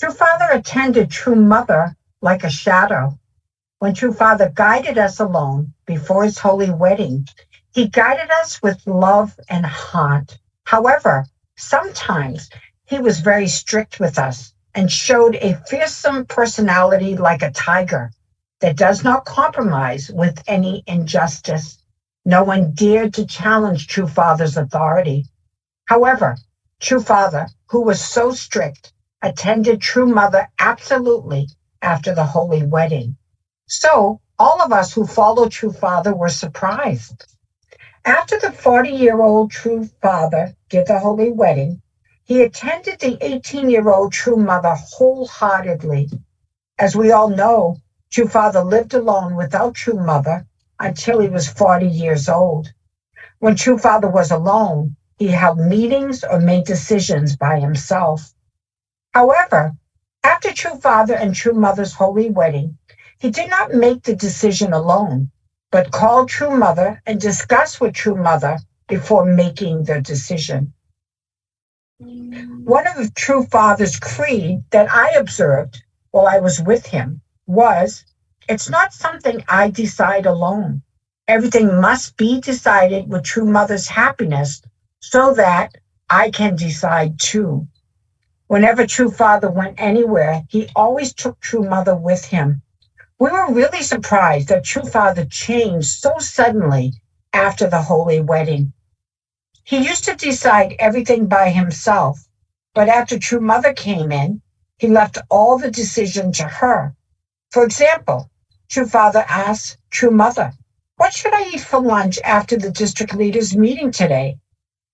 True 0.00 0.12
Father 0.12 0.48
attended 0.52 1.10
True 1.10 1.36
Mother 1.36 1.96
like 2.20 2.44
a 2.44 2.50
shadow 2.50 3.18
when 3.82 3.94
True 3.94 4.12
Father 4.12 4.48
guided 4.48 4.96
us 4.96 5.18
alone 5.18 5.74
before 5.86 6.22
his 6.22 6.38
holy 6.38 6.70
wedding, 6.70 7.26
he 7.74 7.88
guided 7.88 8.30
us 8.30 8.62
with 8.62 8.86
love 8.86 9.34
and 9.48 9.66
heart. 9.66 10.38
However, 10.66 11.26
sometimes 11.56 12.48
he 12.84 13.00
was 13.00 13.18
very 13.18 13.48
strict 13.48 13.98
with 13.98 14.20
us 14.20 14.54
and 14.72 14.88
showed 14.88 15.34
a 15.34 15.60
fearsome 15.66 16.26
personality 16.26 17.16
like 17.16 17.42
a 17.42 17.50
tiger 17.50 18.12
that 18.60 18.76
does 18.76 19.02
not 19.02 19.24
compromise 19.24 20.12
with 20.14 20.40
any 20.46 20.84
injustice. 20.86 21.76
No 22.24 22.44
one 22.44 22.74
dared 22.74 23.14
to 23.14 23.26
challenge 23.26 23.88
True 23.88 24.06
Father's 24.06 24.56
authority. 24.56 25.26
However, 25.86 26.36
True 26.82 27.00
Father, 27.00 27.46
who 27.68 27.82
was 27.82 28.02
so 28.02 28.32
strict, 28.32 28.92
attended 29.22 29.80
True 29.80 30.04
Mother 30.04 30.50
absolutely 30.58 31.48
after 31.80 32.12
the 32.12 32.24
holy 32.24 32.66
wedding. 32.66 33.16
So 33.68 34.20
all 34.36 34.60
of 34.60 34.72
us 34.72 34.92
who 34.92 35.06
follow 35.06 35.48
True 35.48 35.70
Father 35.70 36.12
were 36.12 36.28
surprised. 36.28 37.36
After 38.04 38.36
the 38.36 38.50
40 38.50 38.90
year 38.90 39.22
old 39.22 39.52
True 39.52 39.84
Father 40.02 40.56
did 40.70 40.88
the 40.88 40.98
holy 40.98 41.30
wedding, 41.30 41.80
he 42.24 42.42
attended 42.42 42.98
the 42.98 43.16
18 43.20 43.70
year 43.70 43.88
old 43.88 44.12
True 44.12 44.34
Mother 44.34 44.74
wholeheartedly. 44.74 46.10
As 46.80 46.96
we 46.96 47.12
all 47.12 47.28
know, 47.28 47.76
True 48.10 48.26
Father 48.26 48.60
lived 48.60 48.92
alone 48.92 49.36
without 49.36 49.76
True 49.76 50.04
Mother 50.04 50.44
until 50.80 51.20
he 51.20 51.28
was 51.28 51.46
40 51.46 51.86
years 51.86 52.28
old. 52.28 52.72
When 53.38 53.54
True 53.54 53.78
Father 53.78 54.08
was 54.08 54.32
alone, 54.32 54.96
he 55.22 55.28
held 55.28 55.56
meetings 55.56 56.24
or 56.24 56.40
made 56.40 56.64
decisions 56.64 57.36
by 57.36 57.60
himself. 57.60 58.34
However, 59.14 59.76
after 60.24 60.52
True 60.52 60.80
Father 60.80 61.14
and 61.14 61.32
True 61.32 61.52
Mother's 61.52 61.92
holy 61.92 62.28
wedding, 62.28 62.76
he 63.20 63.30
did 63.30 63.48
not 63.48 63.72
make 63.72 64.02
the 64.02 64.16
decision 64.16 64.72
alone, 64.72 65.30
but 65.70 65.92
called 65.92 66.28
True 66.28 66.50
Mother 66.50 67.00
and 67.06 67.20
discussed 67.20 67.80
with 67.80 67.94
True 67.94 68.16
Mother 68.16 68.58
before 68.88 69.24
making 69.24 69.84
the 69.84 70.00
decision. 70.00 70.72
One 71.98 72.88
of 72.88 73.14
True 73.14 73.44
Father's 73.46 74.00
creed 74.00 74.64
that 74.70 74.92
I 74.92 75.10
observed 75.10 75.84
while 76.10 76.26
I 76.26 76.38
was 76.38 76.60
with 76.60 76.86
him 76.86 77.20
was 77.46 78.04
it's 78.48 78.68
not 78.68 78.92
something 78.92 79.44
I 79.46 79.70
decide 79.70 80.26
alone. 80.26 80.82
Everything 81.28 81.80
must 81.80 82.16
be 82.16 82.40
decided 82.40 83.08
with 83.08 83.22
True 83.22 83.46
Mother's 83.46 83.86
happiness 83.86 84.62
so 85.02 85.34
that 85.34 85.74
I 86.08 86.30
can 86.30 86.56
decide 86.56 87.20
too. 87.20 87.68
Whenever 88.46 88.86
True 88.86 89.10
Father 89.10 89.50
went 89.50 89.78
anywhere, 89.78 90.42
he 90.48 90.70
always 90.74 91.12
took 91.12 91.38
True 91.40 91.68
Mother 91.68 91.94
with 91.94 92.24
him 92.24 92.62
we 93.22 93.30
were 93.30 93.52
really 93.52 93.84
surprised 93.84 94.48
that 94.48 94.64
True 94.64 94.82
Father 94.82 95.24
changed 95.24 95.86
so 95.86 96.18
suddenly 96.18 96.94
after 97.32 97.68
the 97.68 97.80
holy 97.80 98.20
wedding. 98.20 98.72
He 99.62 99.76
used 99.76 100.06
to 100.06 100.16
decide 100.16 100.74
everything 100.80 101.28
by 101.28 101.50
himself, 101.50 102.26
but 102.74 102.88
after 102.88 103.20
True 103.20 103.38
Mother 103.38 103.74
came 103.74 104.10
in, 104.10 104.42
he 104.76 104.88
left 104.88 105.18
all 105.30 105.56
the 105.56 105.70
decision 105.70 106.32
to 106.32 106.48
her. 106.48 106.96
For 107.52 107.62
example, 107.62 108.28
True 108.68 108.86
Father 108.86 109.24
asked 109.28 109.76
True 109.90 110.10
Mother, 110.10 110.52
What 110.96 111.12
should 111.12 111.32
I 111.32 111.44
eat 111.44 111.60
for 111.60 111.80
lunch 111.80 112.18
after 112.24 112.56
the 112.56 112.72
district 112.72 113.14
leaders 113.14 113.56
meeting 113.56 113.92
today? 113.92 114.38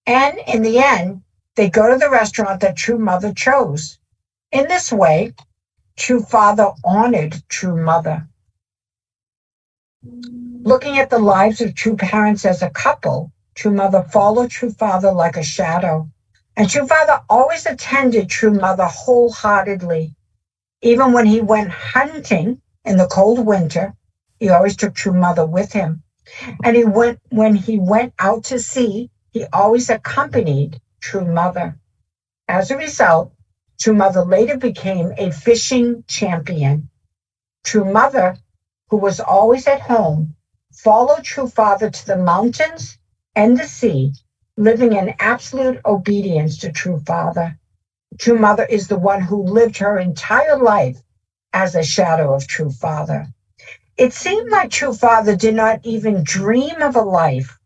And 0.08 0.38
in 0.46 0.62
the 0.62 0.78
end, 0.78 1.20
they 1.54 1.68
go 1.68 1.92
to 1.92 1.98
the 1.98 2.08
restaurant 2.08 2.62
that 2.62 2.78
True 2.78 2.96
Mother 2.96 3.34
chose. 3.34 3.98
In 4.50 4.66
this 4.66 4.90
way, 4.90 5.34
True 5.98 6.22
Father 6.22 6.70
honored 6.82 7.42
True 7.50 7.76
Mother. 7.76 8.26
Looking 10.02 10.98
at 10.98 11.10
the 11.10 11.18
lives 11.18 11.60
of 11.60 11.74
true 11.74 11.94
parents 11.94 12.46
as 12.46 12.62
a 12.62 12.70
couple, 12.70 13.32
True 13.54 13.70
Mother 13.70 14.02
followed 14.02 14.50
True 14.50 14.72
Father 14.72 15.12
like 15.12 15.36
a 15.36 15.42
shadow. 15.42 16.08
And 16.56 16.70
True 16.70 16.86
Father 16.86 17.20
always 17.28 17.66
attended 17.66 18.30
True 18.30 18.54
Mother 18.54 18.86
wholeheartedly. 18.86 20.14
Even 20.80 21.12
when 21.12 21.26
he 21.26 21.42
went 21.42 21.68
hunting 21.68 22.62
in 22.86 22.96
the 22.96 23.08
cold 23.08 23.44
winter, 23.44 23.94
he 24.40 24.48
always 24.48 24.74
took 24.74 24.94
True 24.94 25.12
Mother 25.12 25.44
with 25.44 25.70
him. 25.70 26.02
And 26.64 26.74
he 26.74 26.84
went 26.84 27.20
when 27.28 27.54
he 27.54 27.78
went 27.78 28.14
out 28.18 28.44
to 28.44 28.58
sea, 28.58 29.10
he 29.32 29.44
always 29.52 29.90
accompanied 29.90 30.80
True 31.00 31.24
Mother. 31.24 31.78
As 32.48 32.70
a 32.70 32.76
result, 32.76 33.32
True 33.80 33.94
Mother 33.94 34.24
later 34.24 34.56
became 34.56 35.12
a 35.18 35.30
fishing 35.32 36.04
champion. 36.08 36.90
True 37.64 37.84
Mother, 37.84 38.36
who 38.90 38.98
was 38.98 39.20
always 39.20 39.66
at 39.66 39.80
home, 39.80 40.34
followed 40.72 41.24
true 41.24 41.48
father 41.48 41.90
to 41.90 42.06
the 42.06 42.16
mountains 42.16 42.98
and 43.36 43.58
the 43.58 43.66
sea, 43.66 44.12
living 44.56 44.94
in 44.94 45.14
absolute 45.18 45.80
obedience 45.84 46.58
to 46.58 46.72
true 46.72 47.00
father. 47.00 47.58
True 48.18 48.38
mother 48.38 48.64
is 48.64 48.88
the 48.88 48.98
one 48.98 49.20
who 49.20 49.42
lived 49.42 49.78
her 49.78 49.98
entire 49.98 50.56
life 50.56 50.98
as 51.52 51.74
a 51.74 51.82
shadow 51.82 52.34
of 52.34 52.46
true 52.46 52.70
father. 52.70 53.26
It 53.96 54.12
seemed 54.12 54.50
like 54.50 54.70
true 54.70 54.94
father 54.94 55.36
did 55.36 55.54
not 55.54 55.80
even 55.84 56.24
dream 56.24 56.82
of 56.82 56.96
a 56.96 57.02
life 57.02 57.57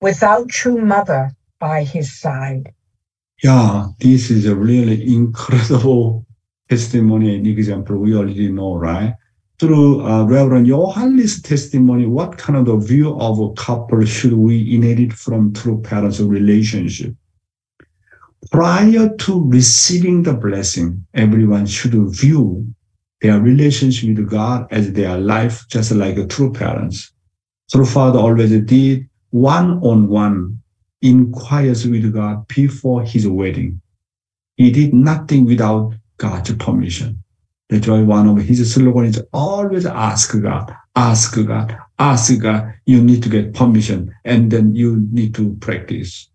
without 0.00 0.48
true 0.48 0.78
mother 0.78 1.30
by 1.58 1.84
his 1.84 2.18
side. 2.18 2.72
Yeah, 3.42 3.88
this 4.00 4.30
is 4.30 4.46
a 4.46 4.54
really 4.54 5.14
incredible 5.14 6.26
testimony 6.68 7.36
and 7.36 7.46
example 7.46 7.96
we 7.96 8.14
already 8.14 8.50
know, 8.50 8.74
right? 8.76 9.14
Through 9.58 10.06
uh, 10.06 10.24
Reverend 10.24 10.66
Yohan 10.66 11.16
Lee's 11.16 11.42
testimony, 11.42 12.06
what 12.06 12.38
kind 12.38 12.68
of 12.68 12.86
view 12.86 13.18
of 13.18 13.40
a 13.40 13.52
couple 13.54 14.04
should 14.04 14.34
we 14.34 14.74
inherit 14.74 15.12
from 15.12 15.52
true 15.52 15.80
parents 15.80 16.20
relationship? 16.20 17.14
Prior 18.52 19.08
to 19.16 19.48
receiving 19.48 20.22
the 20.22 20.34
blessing, 20.34 21.04
everyone 21.14 21.66
should 21.66 21.94
view 22.14 22.72
their 23.20 23.40
relationship 23.40 24.16
with 24.16 24.30
God 24.30 24.68
as 24.70 24.92
their 24.92 25.18
life, 25.18 25.66
just 25.68 25.90
like 25.90 26.16
a 26.18 26.26
true 26.26 26.52
parents. 26.52 27.12
True 27.70 27.84
father 27.84 28.20
always 28.20 28.50
did 28.64 29.08
one-on-one 29.30 30.60
inquires 31.02 31.86
with 31.86 32.12
God 32.12 32.46
before 32.48 33.02
his 33.02 33.26
wedding. 33.28 33.80
He 34.56 34.70
did 34.70 34.92
nothing 34.94 35.44
without 35.44 35.94
God's 36.16 36.54
permission. 36.54 37.22
That's 37.68 37.86
why 37.86 38.00
one 38.02 38.26
of 38.26 38.38
his 38.38 38.72
slogans 38.72 39.18
is 39.18 39.24
always 39.32 39.86
ask 39.86 40.34
God, 40.40 40.74
ask 40.96 41.36
God, 41.46 41.76
ask 41.98 42.40
God. 42.40 42.74
You 42.86 43.02
need 43.02 43.22
to 43.22 43.28
get 43.28 43.54
permission 43.54 44.14
and 44.24 44.50
then 44.50 44.74
you 44.74 45.06
need 45.12 45.34
to 45.34 45.54
practice. 45.56 46.30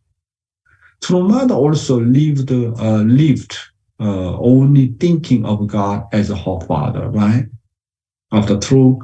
Mother 1.10 1.56
also 1.56 1.99
lived, 1.99 2.49
uh, 2.51 3.01
lived 3.01 3.58
uh, 3.99 4.38
only 4.38 4.88
thinking 4.99 5.45
of 5.45 5.67
God 5.67 6.06
as 6.13 6.29
her 6.29 6.60
father, 6.67 7.10
right? 7.10 7.45
After 8.32 8.58
true 8.58 9.01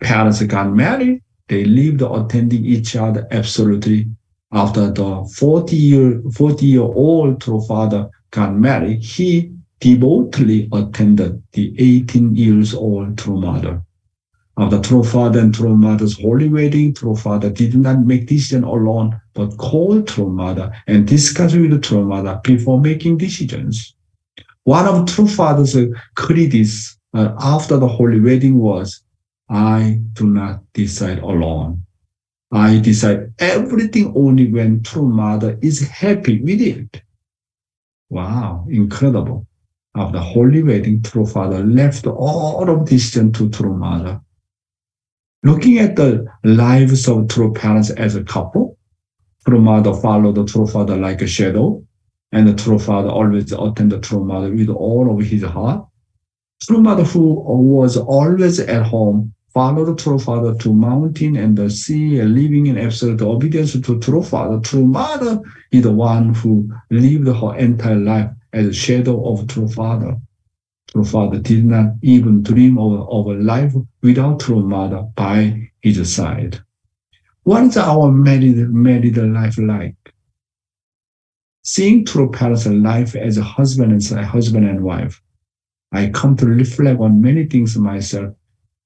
parents 0.00 0.42
got 0.44 0.72
married, 0.72 1.22
they 1.52 1.66
lived 1.66 2.00
attending 2.00 2.64
each 2.64 2.96
other 2.96 3.28
absolutely. 3.30 4.08
After 4.52 4.90
the 4.90 5.30
40 5.36 5.76
year, 5.76 6.22
40 6.34 6.64
year 6.64 6.80
old 6.80 7.42
true 7.42 7.60
father 7.60 8.08
got 8.30 8.54
married, 8.54 9.02
he 9.02 9.52
devotedly 9.78 10.70
attended 10.72 11.42
the 11.52 11.74
18 11.78 12.34
years 12.34 12.72
old 12.72 13.18
true 13.18 13.38
mother. 13.38 13.82
After 14.56 14.80
true 14.80 15.04
father 15.04 15.40
and 15.40 15.54
true 15.54 15.76
mother's 15.76 16.18
holy 16.18 16.48
wedding, 16.48 16.94
true 16.94 17.16
father 17.16 17.50
did 17.50 17.74
not 17.74 18.06
make 18.06 18.28
decision 18.28 18.64
alone, 18.64 19.20
but 19.34 19.58
called 19.58 20.08
true 20.08 20.30
mother 20.30 20.72
and 20.86 21.06
discussed 21.06 21.54
with 21.54 21.70
the 21.70 21.78
true 21.78 22.06
mother 22.06 22.40
before 22.42 22.80
making 22.80 23.18
decisions. 23.18 23.94
One 24.64 24.86
of 24.86 25.06
true 25.06 25.28
father's 25.28 25.76
credits 26.14 26.96
uh, 27.12 27.34
after 27.38 27.76
the 27.76 27.88
holy 27.88 28.20
wedding 28.20 28.58
was, 28.58 29.02
I 29.52 30.00
do 30.14 30.26
not 30.28 30.62
decide 30.72 31.18
alone. 31.18 31.84
I 32.50 32.78
decide 32.78 33.34
everything 33.38 34.10
only 34.16 34.50
when 34.50 34.82
true 34.82 35.06
mother 35.06 35.58
is 35.60 35.86
happy 35.86 36.40
with 36.40 36.62
it. 36.62 37.02
Wow, 38.08 38.66
incredible. 38.70 39.46
After 39.94 40.20
holy 40.20 40.62
wedding, 40.62 41.02
true 41.02 41.26
father 41.26 41.62
left 41.62 42.06
all 42.06 42.70
of 42.70 42.86
decision 42.86 43.30
to 43.32 43.50
true 43.50 43.76
mother. 43.76 44.22
Looking 45.42 45.78
at 45.80 45.96
the 45.96 46.26
lives 46.44 47.06
of 47.06 47.28
true 47.28 47.52
parents 47.52 47.90
as 47.90 48.16
a 48.16 48.24
couple, 48.24 48.78
true 49.46 49.60
mother 49.60 49.92
followed 49.92 50.36
the 50.36 50.46
true 50.46 50.66
father 50.66 50.96
like 50.96 51.20
a 51.20 51.26
shadow, 51.26 51.84
and 52.32 52.48
the 52.48 52.54
true 52.54 52.78
father 52.78 53.10
always 53.10 53.52
attended 53.52 54.02
true 54.02 54.24
mother 54.24 54.50
with 54.50 54.70
all 54.70 55.14
of 55.14 55.26
his 55.26 55.42
heart. 55.42 55.86
True 56.62 56.80
mother 56.80 57.04
who 57.04 57.34
was 57.34 57.98
always 57.98 58.58
at 58.58 58.86
home 58.86 59.34
followed 59.54 59.86
the 59.86 59.94
true 59.94 60.18
father 60.18 60.54
to 60.54 60.72
mountain 60.72 61.36
and 61.36 61.56
the 61.56 61.68
sea 61.68 62.20
and 62.20 62.34
living 62.34 62.66
in 62.66 62.78
absolute 62.78 63.20
obedience 63.22 63.72
to 63.72 63.98
true 64.00 64.22
father. 64.22 64.58
True 64.60 64.86
mother 64.86 65.40
is 65.70 65.82
the 65.82 65.92
one 65.92 66.34
who 66.34 66.70
lived 66.90 67.28
her 67.28 67.56
entire 67.56 67.96
life 67.96 68.30
as 68.52 68.66
a 68.66 68.72
shadow 68.72 69.30
of 69.30 69.46
true 69.46 69.68
father. 69.68 70.16
True 70.88 71.04
father 71.04 71.38
did 71.38 71.64
not 71.64 71.94
even 72.02 72.42
dream 72.42 72.78
of, 72.78 73.08
of 73.08 73.26
a 73.26 73.34
life 73.34 73.74
without 74.02 74.40
true 74.40 74.62
mother 74.62 75.02
by 75.16 75.70
his 75.80 76.14
side. 76.14 76.60
What 77.44 77.64
is 77.64 77.76
our 77.76 78.10
married, 78.10 78.56
married 78.70 79.16
life 79.16 79.58
like? 79.58 79.96
Seeing 81.62 82.04
true 82.04 82.30
parents' 82.30 82.66
life 82.66 83.14
as 83.16 83.36
a 83.38 83.42
husband 83.42 83.92
and 83.92 84.24
husband 84.24 84.68
and 84.68 84.82
wife, 84.82 85.22
I 85.92 86.08
come 86.08 86.36
to 86.36 86.46
reflect 86.46 87.00
on 87.00 87.20
many 87.20 87.46
things 87.46 87.76
myself. 87.76 88.34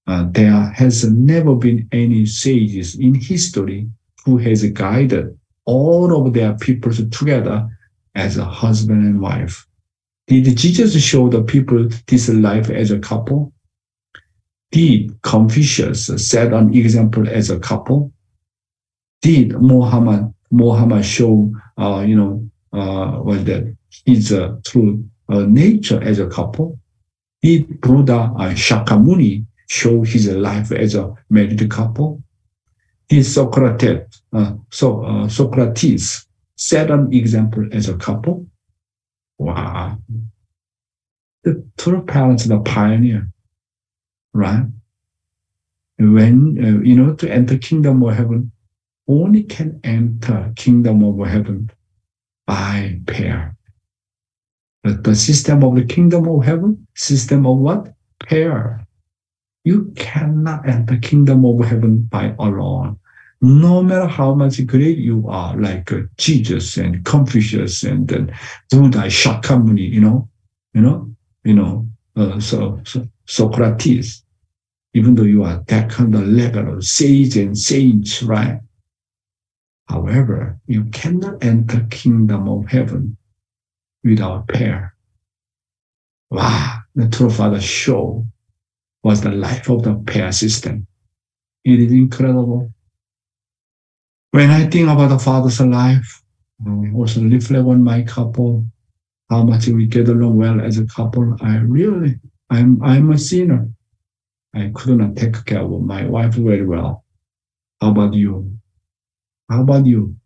Uh, 0.06 0.26
there 0.30 0.72
has 0.74 1.04
never 1.10 1.54
been 1.54 1.88
any 1.92 2.26
sages 2.26 2.94
in 2.94 3.14
history 3.14 3.88
who 4.24 4.38
has 4.38 4.62
guided 4.70 5.36
all 5.64 6.26
of 6.26 6.32
their 6.32 6.54
people 6.54 6.92
together 6.92 7.68
as 8.14 8.36
a 8.36 8.44
husband 8.44 9.04
and 9.04 9.20
wife. 9.20 9.66
Did 10.28 10.56
Jesus 10.56 11.02
show 11.02 11.28
the 11.28 11.42
people 11.42 11.88
this 12.06 12.28
life 12.28 12.70
as 12.70 12.90
a 12.90 12.98
couple? 12.98 13.52
Did 14.70 15.20
Confucius 15.22 16.06
set 16.28 16.52
an 16.52 16.74
example 16.74 17.28
as 17.28 17.50
a 17.50 17.58
couple? 17.58 18.12
Did 19.22 19.52
Muhammad 19.60 20.32
Muhammad 20.50 21.04
show 21.04 21.52
uh, 21.78 22.04
you 22.06 22.16
know 22.16 22.48
uh, 22.72 23.20
was 23.22 23.44
that 23.44 23.76
his 24.04 24.32
uh, 24.32 24.56
true 24.64 25.04
uh, 25.28 25.40
nature 25.40 26.02
as 26.02 26.18
a 26.18 26.26
couple. 26.26 26.78
Did 27.42 27.80
Buddha 27.80 28.32
uh, 28.36 28.50
Shakyamuni 28.50 29.46
show 29.66 30.02
his 30.02 30.28
life 30.28 30.72
as 30.72 30.94
a 30.94 31.14
married 31.30 31.68
couple? 31.70 32.22
Did 33.08 33.24
Socrates, 33.24 34.22
uh, 34.32 34.54
so, 34.70 35.04
uh, 35.04 35.28
Socrates 35.28 36.26
set 36.56 36.90
an 36.90 37.12
example 37.12 37.68
as 37.72 37.88
a 37.88 37.96
couple? 37.96 38.46
Wow. 39.38 39.98
The 41.44 41.64
true 41.76 42.04
parents 42.04 42.46
are 42.46 42.48
the 42.48 42.60
pioneer, 42.60 43.28
right? 44.32 44.66
When, 45.98 46.58
uh, 46.62 46.82
you 46.82 46.96
know, 46.96 47.14
to 47.14 47.30
enter 47.30 47.58
kingdom 47.58 48.02
of 48.02 48.14
heaven, 48.14 48.50
only 49.08 49.44
can 49.44 49.80
enter 49.84 50.52
kingdom 50.56 51.04
of 51.04 51.26
heaven 51.26 51.70
by 52.46 53.00
pair. 53.06 53.56
But 54.82 55.04
the 55.04 55.14
system 55.14 55.64
of 55.64 55.74
the 55.74 55.84
kingdom 55.84 56.28
of 56.28 56.44
heaven, 56.44 56.86
system 56.94 57.46
of 57.46 57.58
what? 57.58 57.94
Pair. 58.20 58.85
You 59.66 59.92
cannot 59.96 60.68
enter 60.68 60.96
kingdom 60.96 61.44
of 61.44 61.58
heaven 61.64 62.02
by 62.02 62.36
alone. 62.38 63.00
No 63.40 63.82
matter 63.82 64.06
how 64.06 64.32
much 64.32 64.64
great 64.64 64.96
you 64.96 65.26
are, 65.28 65.60
like 65.60 65.90
uh, 65.90 66.02
Jesus 66.18 66.76
and 66.76 67.04
Confucius 67.04 67.82
and 67.82 68.12
uh, 68.12 68.32
Buddha, 68.70 69.08
Shakyamuni, 69.08 69.90
you 69.90 70.00
know, 70.00 70.28
you 70.72 70.82
know, 70.82 71.10
you 71.42 71.54
know, 71.54 71.88
uh, 72.14 72.38
so, 72.38 72.80
so 72.84 73.08
Socrates, 73.26 74.22
even 74.94 75.16
though 75.16 75.24
you 75.24 75.42
are 75.42 75.64
that 75.66 75.90
kind 75.90 76.14
of 76.14 76.28
level 76.28 76.74
of 76.74 76.84
sage 76.84 77.36
and 77.36 77.58
saints, 77.58 78.22
right? 78.22 78.60
However, 79.88 80.60
you 80.68 80.84
cannot 80.92 81.42
enter 81.42 81.84
kingdom 81.90 82.48
of 82.48 82.68
heaven 82.68 83.16
without 84.04 84.46
pair. 84.46 84.94
Wow, 86.30 86.82
the 86.94 87.08
true 87.08 87.30
father 87.30 87.60
show 87.60 88.24
was 89.06 89.20
the 89.20 89.30
life 89.30 89.68
of 89.70 89.84
the 89.84 89.94
pair 90.04 90.32
system. 90.32 90.84
It 91.64 91.78
is 91.78 91.92
incredible. 91.92 92.72
When 94.32 94.50
I 94.50 94.66
think 94.66 94.88
about 94.88 95.10
the 95.10 95.18
father's 95.20 95.60
life, 95.60 96.24
I 96.66 96.90
also 96.92 97.22
reflect 97.22 97.68
on 97.68 97.84
my 97.84 98.02
couple, 98.02 98.66
how 99.30 99.44
much 99.44 99.68
we 99.68 99.86
get 99.86 100.08
along 100.08 100.38
well 100.38 100.60
as 100.60 100.78
a 100.78 100.86
couple. 100.86 101.36
I 101.40 101.58
really, 101.58 102.18
I'm, 102.50 102.82
I'm 102.82 103.12
a 103.12 103.18
sinner. 103.18 103.68
I 104.52 104.72
could 104.74 104.98
not 104.98 105.14
take 105.14 105.44
care 105.44 105.60
of 105.62 105.82
my 105.82 106.04
wife 106.04 106.34
very 106.34 106.66
well. 106.66 107.04
How 107.80 107.90
about 107.90 108.12
you? 108.12 108.58
How 109.48 109.62
about 109.62 109.86
you? 109.86 110.16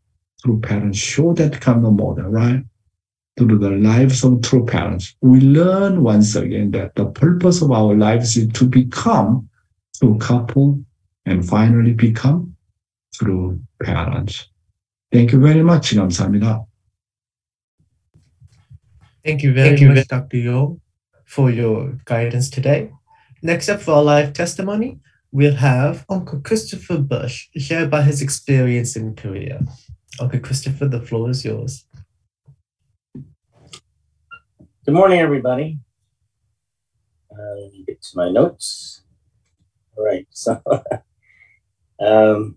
True 0.42 0.58
parents 0.58 0.96
show 0.96 1.34
that 1.34 1.60
kind 1.60 1.84
of 1.84 1.92
model, 1.92 2.30
right? 2.30 2.64
Through 3.37 3.59
the 3.59 3.71
lives 3.71 4.23
of 4.23 4.41
true 4.41 4.65
parents, 4.65 5.13
we 5.21 5.41
learn 5.41 6.03
once 6.03 6.35
again 6.35 6.71
that 6.71 6.95
the 6.95 7.05
purpose 7.07 7.61
of 7.61 7.71
our 7.71 7.93
lives 7.93 8.37
is 8.37 8.47
to 8.53 8.65
become 8.65 9.49
true 9.99 10.17
couple 10.19 10.79
and 11.25 11.45
finally 11.45 11.93
become 11.93 12.55
true 13.13 13.59
parents. 13.83 14.47
Thank 15.11 15.33
you 15.33 15.39
very 15.39 15.63
much. 15.63 15.93
감사합니다. 15.93 16.65
Thank 19.23 19.43
you 19.43 19.53
very 19.53 19.75
Thank 19.75 19.89
much, 19.89 19.97
you. 19.97 20.03
Dr. 20.05 20.37
Yo, 20.37 20.79
for 21.25 21.49
your 21.49 21.97
guidance 22.05 22.49
today. 22.49 22.91
Next 23.41 23.69
up 23.69 23.81
for 23.81 23.95
our 23.95 24.03
live 24.03 24.33
testimony, 24.33 24.99
we'll 25.31 25.55
have 25.55 26.05
Uncle 26.09 26.39
Christopher 26.39 26.99
Bush 26.99 27.49
share 27.57 27.85
about 27.85 28.05
his 28.05 28.21
experience 28.21 28.95
in 28.95 29.15
Korea. 29.15 29.61
Uncle 30.19 30.39
Christopher, 30.39 30.87
the 30.87 31.01
floor 31.01 31.29
is 31.29 31.43
yours. 31.43 31.85
Good 34.86 34.94
morning, 34.94 35.18
everybody. 35.18 35.78
Uh, 37.30 37.54
let 37.60 37.70
me 37.70 37.84
get 37.86 38.00
to 38.00 38.16
my 38.16 38.30
notes. 38.30 39.02
All 39.94 40.06
right, 40.06 40.26
so 40.30 40.58
um, 42.00 42.56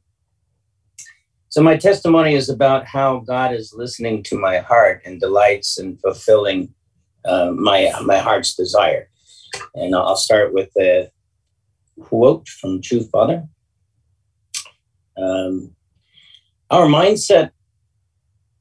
so 1.50 1.62
my 1.62 1.76
testimony 1.76 2.36
is 2.36 2.48
about 2.48 2.86
how 2.86 3.20
God 3.20 3.54
is 3.54 3.74
listening 3.76 4.24
to 4.24 4.40
my 4.40 4.60
heart 4.60 5.02
and 5.04 5.20
delights 5.20 5.78
in 5.78 5.98
fulfilling 5.98 6.74
uh, 7.26 7.52
my 7.52 7.92
my 8.06 8.20
heart's 8.20 8.56
desire. 8.56 9.10
And 9.76 9.94
I'll 9.94 10.16
start 10.16 10.54
with 10.54 10.70
a 10.80 11.12
quote 12.00 12.48
from 12.48 12.82
True 12.82 13.04
Father. 13.04 13.46
Um, 15.18 15.76
our 16.70 16.86
mindset 16.86 17.52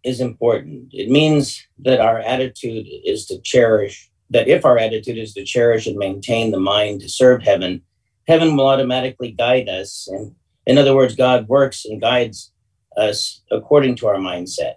is 0.04 0.20
important. 0.20 0.88
It 0.92 1.08
means 1.10 1.66
that 1.80 2.00
our 2.00 2.20
attitude 2.20 2.86
is 3.04 3.26
to 3.26 3.40
cherish, 3.40 4.10
that 4.30 4.48
if 4.48 4.64
our 4.64 4.78
attitude 4.78 5.18
is 5.18 5.34
to 5.34 5.44
cherish 5.44 5.86
and 5.86 5.96
maintain 5.96 6.50
the 6.50 6.60
mind 6.60 7.00
to 7.00 7.08
serve 7.08 7.42
heaven, 7.42 7.82
heaven 8.26 8.56
will 8.56 8.66
automatically 8.66 9.30
guide 9.30 9.68
us. 9.68 10.08
And 10.10 10.34
in 10.66 10.78
other 10.78 10.94
words, 10.94 11.14
God 11.14 11.48
works 11.48 11.84
and 11.84 12.00
guides 12.00 12.52
us 12.96 13.42
according 13.50 13.96
to 13.96 14.06
our 14.08 14.16
mindset. 14.16 14.74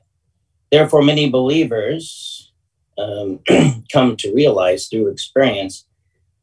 Therefore, 0.71 1.01
many 1.01 1.29
believers 1.29 2.51
um, 2.97 3.39
come 3.91 4.15
to 4.17 4.33
realize 4.33 4.87
through 4.87 5.09
experience 5.09 5.85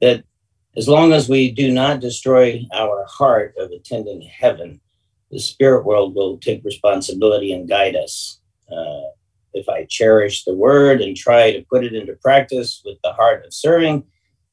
that 0.00 0.24
as 0.76 0.88
long 0.88 1.12
as 1.12 1.28
we 1.28 1.50
do 1.50 1.70
not 1.70 2.00
destroy 2.00 2.64
our 2.72 3.04
heart 3.06 3.54
of 3.58 3.70
attending 3.70 4.22
heaven, 4.22 4.80
the 5.30 5.38
spirit 5.38 5.84
world 5.84 6.14
will 6.14 6.38
take 6.38 6.64
responsibility 6.64 7.52
and 7.52 7.68
guide 7.68 7.96
us. 7.96 8.40
Uh, 8.72 9.10
if 9.54 9.68
I 9.68 9.84
cherish 9.84 10.44
the 10.44 10.54
word 10.54 11.00
and 11.02 11.16
try 11.16 11.52
to 11.52 11.64
put 11.70 11.84
it 11.84 11.94
into 11.94 12.14
practice 12.14 12.82
with 12.84 12.98
the 13.04 13.12
heart 13.12 13.44
of 13.44 13.52
serving, 13.52 14.04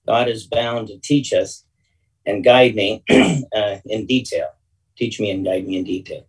God 0.06 0.28
is 0.28 0.48
bound 0.48 0.88
to 0.88 1.00
teach 1.00 1.34
us 1.34 1.66
and 2.26 2.44
guide 2.44 2.76
me 2.76 3.04
uh, 3.56 3.78
in 3.86 4.06
detail. 4.06 4.50
Teach 4.98 5.20
me 5.20 5.32
and 5.32 5.46
guide 5.46 5.66
me 5.66 5.78
in 5.78 5.84
detail. 5.84 6.26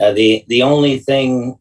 Uh, 0.00 0.12
the 0.12 0.44
the 0.48 0.62
only 0.62 0.98
thing 0.98 1.58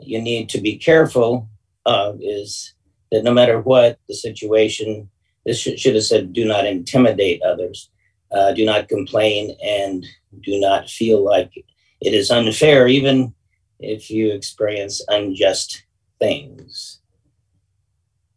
you 0.00 0.20
need 0.20 0.48
to 0.50 0.60
be 0.60 0.76
careful 0.76 1.48
of 1.86 2.18
is 2.20 2.74
that 3.10 3.24
no 3.24 3.32
matter 3.32 3.60
what 3.60 3.98
the 4.08 4.14
situation, 4.14 5.08
this 5.44 5.58
should, 5.58 5.78
should 5.78 5.94
have 5.94 6.04
said, 6.04 6.32
do 6.32 6.44
not 6.44 6.66
intimidate 6.66 7.42
others, 7.42 7.90
uh, 8.32 8.52
do 8.52 8.64
not 8.64 8.88
complain, 8.88 9.56
and 9.62 10.06
do 10.42 10.58
not 10.58 10.88
feel 10.88 11.24
like 11.24 11.52
it 12.00 12.14
is 12.14 12.30
unfair, 12.30 12.88
even 12.88 13.34
if 13.82 14.10
you 14.10 14.32
experience 14.32 15.02
unjust 15.08 15.84
things. 16.18 17.00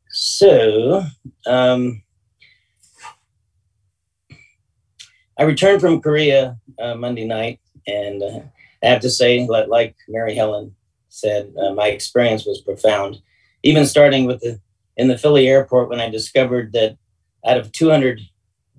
So, 0.10 1.04
um, 1.46 2.04
I 5.38 5.44
returned 5.44 5.82
from 5.82 6.02
Korea 6.02 6.58
uh, 6.80 6.96
Monday 6.96 7.26
night, 7.26 7.60
and 7.88 8.24
uh, 8.24 8.40
I 8.84 8.88
have 8.88 9.02
to 9.02 9.10
say, 9.10 9.46
like 9.46 9.96
Mary 10.08 10.34
Helen 10.34 10.74
said, 11.10 11.54
uh, 11.62 11.74
my 11.74 11.88
experience 11.88 12.46
was 12.46 12.62
profound. 12.62 13.18
Even 13.64 13.86
starting 13.86 14.26
with 14.26 14.40
the 14.42 14.60
in 14.98 15.10
the 15.10 15.18
Philly 15.18 15.48
airport 15.48 15.90
when 15.90 16.00
I 16.00 16.10
discovered 16.10 16.72
that 16.72 16.98
out 17.46 17.58
of 17.58 17.72
200 17.74 18.22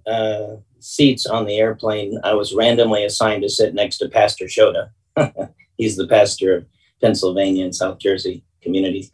uh, 0.06 0.56
seats 0.80 1.26
on 1.26 1.44
the 1.44 1.58
airplane, 1.58 2.18
I 2.24 2.32
was 2.34 2.54
randomly 2.54 3.04
assigned 3.04 3.42
to 3.42 3.50
sit 3.50 3.74
next 3.74 3.98
to 3.98 4.08
Pastor 4.08 4.46
Shoda. 4.46 4.90
He's 5.76 5.96
the 5.96 6.06
pastor 6.06 6.56
of 6.56 6.66
Pennsylvania 7.00 7.64
and 7.64 7.74
South 7.74 7.98
Jersey 7.98 8.44
communities. 8.62 9.10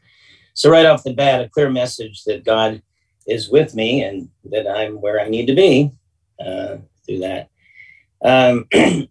So 0.55 0.70
right 0.70 0.87
off 0.87 1.05
the 1.05 1.14
bat, 1.14 1.40
a 1.40 1.48
clear 1.48 1.70
message 1.70 2.25
that 2.25 2.44
God 2.44 2.83
is 3.27 3.48
with 3.48 3.75
me 3.75 4.03
and 4.03 4.29
that 4.44 4.68
I'm 4.68 5.01
where 5.01 5.20
I 5.20 5.29
need 5.29 5.46
to 5.46 5.55
be 5.55 5.90
uh, 6.44 6.77
through 7.07 7.20
that. 7.20 7.48
Um, 8.25 8.68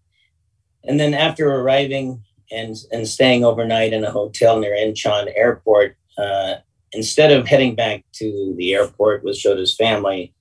And 0.84 1.00
then 1.00 1.14
after 1.14 1.54
arriving 1.54 2.24
and, 2.52 2.76
and 2.92 3.08
staying 3.08 3.46
overnight 3.46 3.94
in 3.94 4.04
a 4.04 4.12
hotel 4.12 4.60
near 4.60 4.76
Incheon 4.76 5.32
Airport, 5.36 5.96
uh, 6.18 6.56
instead 6.92 7.32
of 7.32 7.48
heading 7.48 7.76
back 7.76 8.04
to 8.14 8.54
the 8.58 8.74
airport 8.74 9.24
with 9.24 9.38
Shoda's 9.38 9.76
family 9.76 10.34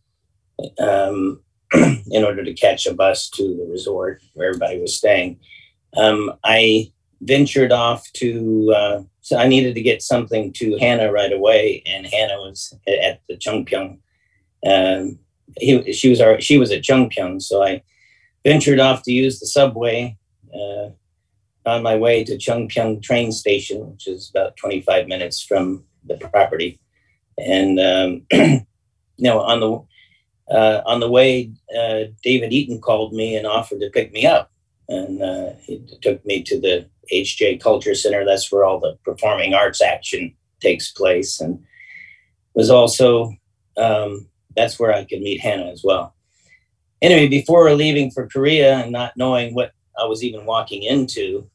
um, 0.79 1.43
in 1.73 2.25
order 2.25 2.45
to 2.45 2.55
catch 2.55 2.87
a 2.87 2.95
bus 2.95 3.29
to 3.31 3.43
the 3.43 3.67
resort 3.71 4.23
where 4.35 4.49
everybody 4.49 4.81
was 4.81 4.97
staying, 4.97 5.39
um, 5.97 6.33
I 6.43 6.93
ventured 7.23 7.73
off 7.73 8.11
to. 8.15 8.73
Uh, 8.75 9.03
so 9.21 9.37
I 9.37 9.49
needed 9.49 9.75
to 9.75 9.83
get 9.83 10.03
something 10.03 10.53
to 10.55 10.77
Hannah 10.79 11.13
right 11.13 11.33
away, 11.33 11.83
and 11.87 12.07
Hannah 12.07 12.39
was 12.39 12.75
at 12.87 13.21
the 13.29 13.37
Chungpyeong. 13.37 13.99
Um, 14.67 15.19
he, 15.59 15.93
she 15.93 16.09
was 16.09 16.21
our, 16.21 16.41
she 16.41 16.59
was 16.59 16.71
at 16.71 16.83
Chungpyeong, 16.83 17.43
so 17.43 17.63
I 17.63 17.83
ventured 18.45 18.81
off 18.81 19.03
to 19.05 19.13
use 19.13 19.39
the 19.39 19.47
subway 19.47 20.17
uh, 20.55 20.89
on 21.67 21.83
my 21.83 21.97
way 21.97 22.25
to 22.25 22.37
Chungpyeong 22.37 23.03
train 23.03 23.33
station, 23.33 23.91
which 23.91 24.07
is 24.07 24.31
about 24.31 24.57
25 24.57 25.07
minutes 25.07 25.43
from 25.43 25.85
the 26.05 26.17
property. 26.17 26.81
And 27.39 27.79
um, 27.79 28.27
you 28.33 28.65
know, 29.19 29.41
on 29.41 29.61
the 29.61 30.55
uh, 30.55 30.83
on 30.85 30.99
the 30.99 31.11
way, 31.11 31.53
uh, 31.79 32.05
David 32.25 32.53
Eaton 32.53 32.81
called 32.81 33.13
me 33.13 33.37
and 33.37 33.47
offered 33.47 33.81
to 33.81 33.91
pick 33.91 34.13
me 34.13 34.27
up, 34.27 34.51
and 34.91 35.23
uh, 35.23 35.51
he 35.63 35.83
took 36.03 36.25
me 36.27 36.43
to 36.43 36.61
the 36.61 36.89
HJ 37.13 37.63
Culture 37.63 37.95
Center. 37.95 38.25
That's 38.25 38.51
where 38.53 38.65
all 38.65 38.81
the 38.81 38.99
performing 39.05 39.55
arts 39.55 39.81
action 39.81 40.35
takes 40.61 40.93
place, 40.93 41.41
and 41.41 41.65
was 42.55 42.71
also 42.71 43.33
um, 43.77 44.29
that's 44.57 44.79
where 44.79 44.93
I 44.93 45.05
could 45.05 45.21
meet 45.21 45.41
Hannah 45.41 45.71
as 45.71 45.83
well. 45.83 46.15
Anyway, 47.01 47.29
before 47.29 47.73
leaving 47.73 48.11
for 48.11 48.29
Korea 48.29 48.79
and 48.79 48.93
not 48.93 49.17
knowing 49.17 49.55
what 49.55 49.73
I 50.01 50.05
was 50.05 50.25
even 50.25 50.47
walking 50.47 50.83
into. 50.83 51.49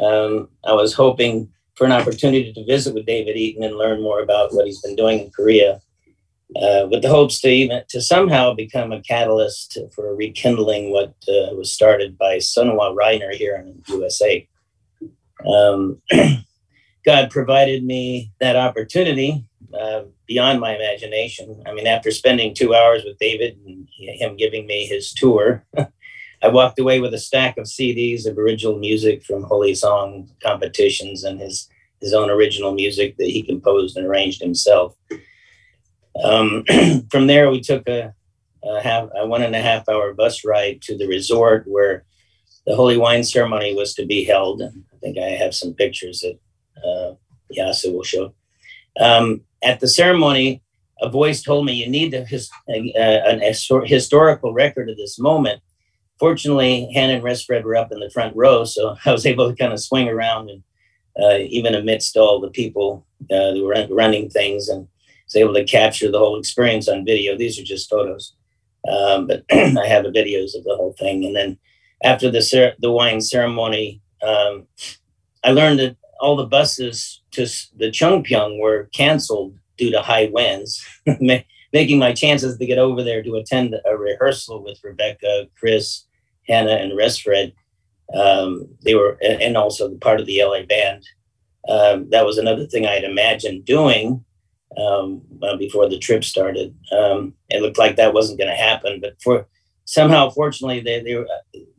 Um, 0.00 0.48
I 0.64 0.72
was 0.72 0.94
hoping 0.94 1.48
for 1.76 1.84
an 1.84 1.92
opportunity 1.92 2.52
to 2.52 2.64
visit 2.64 2.94
with 2.94 3.06
David 3.06 3.36
Eaton 3.36 3.62
and 3.62 3.76
learn 3.76 4.02
more 4.02 4.20
about 4.20 4.54
what 4.54 4.66
he's 4.66 4.80
been 4.80 4.96
doing 4.96 5.20
in 5.20 5.30
Korea, 5.30 5.80
uh, 6.56 6.86
with 6.90 7.02
the 7.02 7.08
hopes 7.08 7.40
to 7.40 7.48
even 7.48 7.82
to 7.88 8.00
somehow 8.00 8.54
become 8.54 8.92
a 8.92 9.02
catalyst 9.02 9.78
for 9.94 10.14
rekindling 10.14 10.90
what 10.90 11.14
uh, 11.28 11.54
was 11.54 11.72
started 11.72 12.16
by 12.16 12.36
Sunwa 12.36 12.94
Reiner 12.94 13.32
here 13.32 13.56
in 13.56 13.82
the 13.86 13.92
USA. 13.94 14.48
Um, 15.46 16.00
God 17.04 17.30
provided 17.30 17.84
me 17.84 18.32
that 18.40 18.56
opportunity 18.56 19.44
uh, 19.78 20.04
beyond 20.26 20.60
my 20.60 20.74
imagination. 20.74 21.62
I 21.66 21.74
mean, 21.74 21.86
after 21.86 22.10
spending 22.10 22.54
two 22.54 22.74
hours 22.74 23.04
with 23.04 23.18
David 23.18 23.58
and 23.66 23.88
him 23.98 24.36
giving 24.36 24.66
me 24.66 24.86
his 24.86 25.12
tour, 25.12 25.64
I 26.42 26.48
walked 26.48 26.78
away 26.78 27.00
with 27.00 27.14
a 27.14 27.18
stack 27.18 27.56
of 27.58 27.64
CDs 27.64 28.26
of 28.26 28.38
original 28.38 28.78
music 28.78 29.24
from 29.24 29.44
Holy 29.44 29.74
Song 29.74 30.30
competitions 30.42 31.24
and 31.24 31.40
his 31.40 31.68
his 32.00 32.12
own 32.12 32.28
original 32.28 32.74
music 32.74 33.16
that 33.16 33.28
he 33.28 33.42
composed 33.42 33.96
and 33.96 34.06
arranged 34.06 34.42
himself. 34.42 34.94
Um, 36.22 36.64
from 37.10 37.26
there, 37.26 37.50
we 37.50 37.60
took 37.60 37.88
a, 37.88 38.14
a, 38.62 38.80
half, 38.80 39.08
a 39.16 39.26
one 39.26 39.42
and 39.42 39.54
a 39.54 39.62
half 39.62 39.88
hour 39.88 40.12
bus 40.14 40.44
ride 40.44 40.80
to 40.82 40.96
the 40.96 41.08
resort 41.08 41.64
where 41.66 42.04
the 42.66 42.76
holy 42.76 42.96
wine 42.96 43.24
ceremony 43.24 43.74
was 43.74 43.94
to 43.94 44.06
be 44.06 44.24
held. 44.24 44.60
And 44.60 44.84
I 44.92 44.96
think 44.98 45.18
I 45.18 45.30
have 45.30 45.54
some 45.54 45.74
pictures 45.74 46.20
that 46.20 46.38
uh, 46.84 47.14
Yasa 47.56 47.92
will 47.92 48.04
show. 48.04 48.34
Um, 48.98 49.42
at 49.62 49.80
the 49.80 49.88
ceremony, 49.88 50.62
a 51.00 51.08
voice 51.08 51.42
told 51.42 51.66
me, 51.66 51.72
"You 51.72 51.88
need 51.88 52.14
a, 52.14 52.22
uh, 52.22 53.30
an 53.30 53.40
historical 53.86 54.52
record 54.52 54.88
of 54.88 54.96
this 54.96 55.18
moment." 55.18 55.60
fortunately, 56.18 56.90
Hannah 56.92 57.14
and 57.14 57.22
Resfred 57.22 57.64
were 57.64 57.76
up 57.76 57.92
in 57.92 58.00
the 58.00 58.10
front 58.10 58.34
row, 58.36 58.64
so 58.64 58.96
I 59.04 59.12
was 59.12 59.26
able 59.26 59.50
to 59.50 59.56
kind 59.56 59.72
of 59.72 59.80
swing 59.80 60.08
around 60.08 60.50
and 60.50 60.62
uh, 61.22 61.38
even 61.48 61.74
amidst 61.74 62.16
all 62.16 62.40
the 62.40 62.50
people 62.50 63.06
uh, 63.30 63.52
were 63.62 63.86
running 63.90 64.28
things 64.30 64.68
and 64.68 64.88
was 65.26 65.36
able 65.36 65.54
to 65.54 65.64
capture 65.64 66.10
the 66.10 66.18
whole 66.18 66.38
experience 66.38 66.88
on 66.88 67.04
video. 67.04 67.36
These 67.36 67.58
are 67.58 67.64
just 67.64 67.90
photos, 67.90 68.34
um, 68.88 69.26
but 69.26 69.44
I 69.50 69.86
have 69.86 70.04
the 70.04 70.10
videos 70.10 70.56
of 70.56 70.64
the 70.64 70.76
whole 70.76 70.94
thing. 70.98 71.24
And 71.24 71.34
then 71.34 71.58
after 72.02 72.30
the 72.30 72.42
cer- 72.42 72.74
the 72.78 72.90
wine 72.90 73.20
ceremony, 73.20 74.00
um, 74.22 74.66
I 75.42 75.50
learned 75.50 75.78
that 75.80 75.96
all 76.20 76.36
the 76.36 76.46
buses 76.46 77.22
to 77.32 77.42
the 77.76 77.90
Chungpyeong 77.90 78.60
were 78.60 78.88
canceled 78.92 79.56
due 79.76 79.90
to 79.90 80.00
high 80.00 80.30
winds, 80.32 80.84
making 81.72 81.98
my 81.98 82.12
chances 82.12 82.56
to 82.56 82.66
get 82.66 82.78
over 82.78 83.02
there 83.02 83.22
to 83.22 83.34
attend 83.36 83.74
a 83.84 83.96
rehearsal 83.96 84.62
with 84.62 84.82
Rebecca, 84.84 85.48
Chris, 85.58 86.04
Hannah, 86.48 86.76
and 86.76 86.92
Resfred. 86.92 87.52
Um, 88.14 88.68
they 88.84 88.94
were, 88.94 89.18
and 89.22 89.56
also 89.56 89.94
part 89.96 90.20
of 90.20 90.26
the 90.26 90.42
LA 90.42 90.62
band. 90.62 91.04
Um, 91.68 92.10
that 92.10 92.26
was 92.26 92.38
another 92.38 92.66
thing 92.66 92.86
I 92.86 92.92
had 92.92 93.04
imagined 93.04 93.64
doing 93.64 94.24
um, 94.76 95.22
before 95.58 95.88
the 95.88 95.98
trip 95.98 96.24
started. 96.24 96.74
Um, 96.92 97.34
it 97.48 97.62
looked 97.62 97.78
like 97.78 97.96
that 97.96 98.14
wasn't 98.14 98.38
going 98.38 98.50
to 98.50 98.56
happen, 98.56 99.00
but 99.00 99.20
for 99.22 99.46
somehow, 99.84 100.30
fortunately, 100.30 100.80
they, 100.80 101.02
they, 101.02 101.14
were, 101.14 101.28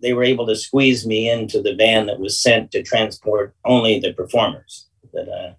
they 0.02 0.14
were 0.14 0.24
able 0.24 0.46
to 0.48 0.56
squeeze 0.56 1.06
me 1.06 1.30
into 1.30 1.62
the 1.62 1.76
van 1.76 2.06
that 2.08 2.20
was 2.20 2.40
sent 2.40 2.72
to 2.72 2.84
transport 2.84 3.56
only 3.66 4.00
the 4.00 4.14
performers. 4.14 4.88
But 5.14 5.28
uh, 5.30 5.54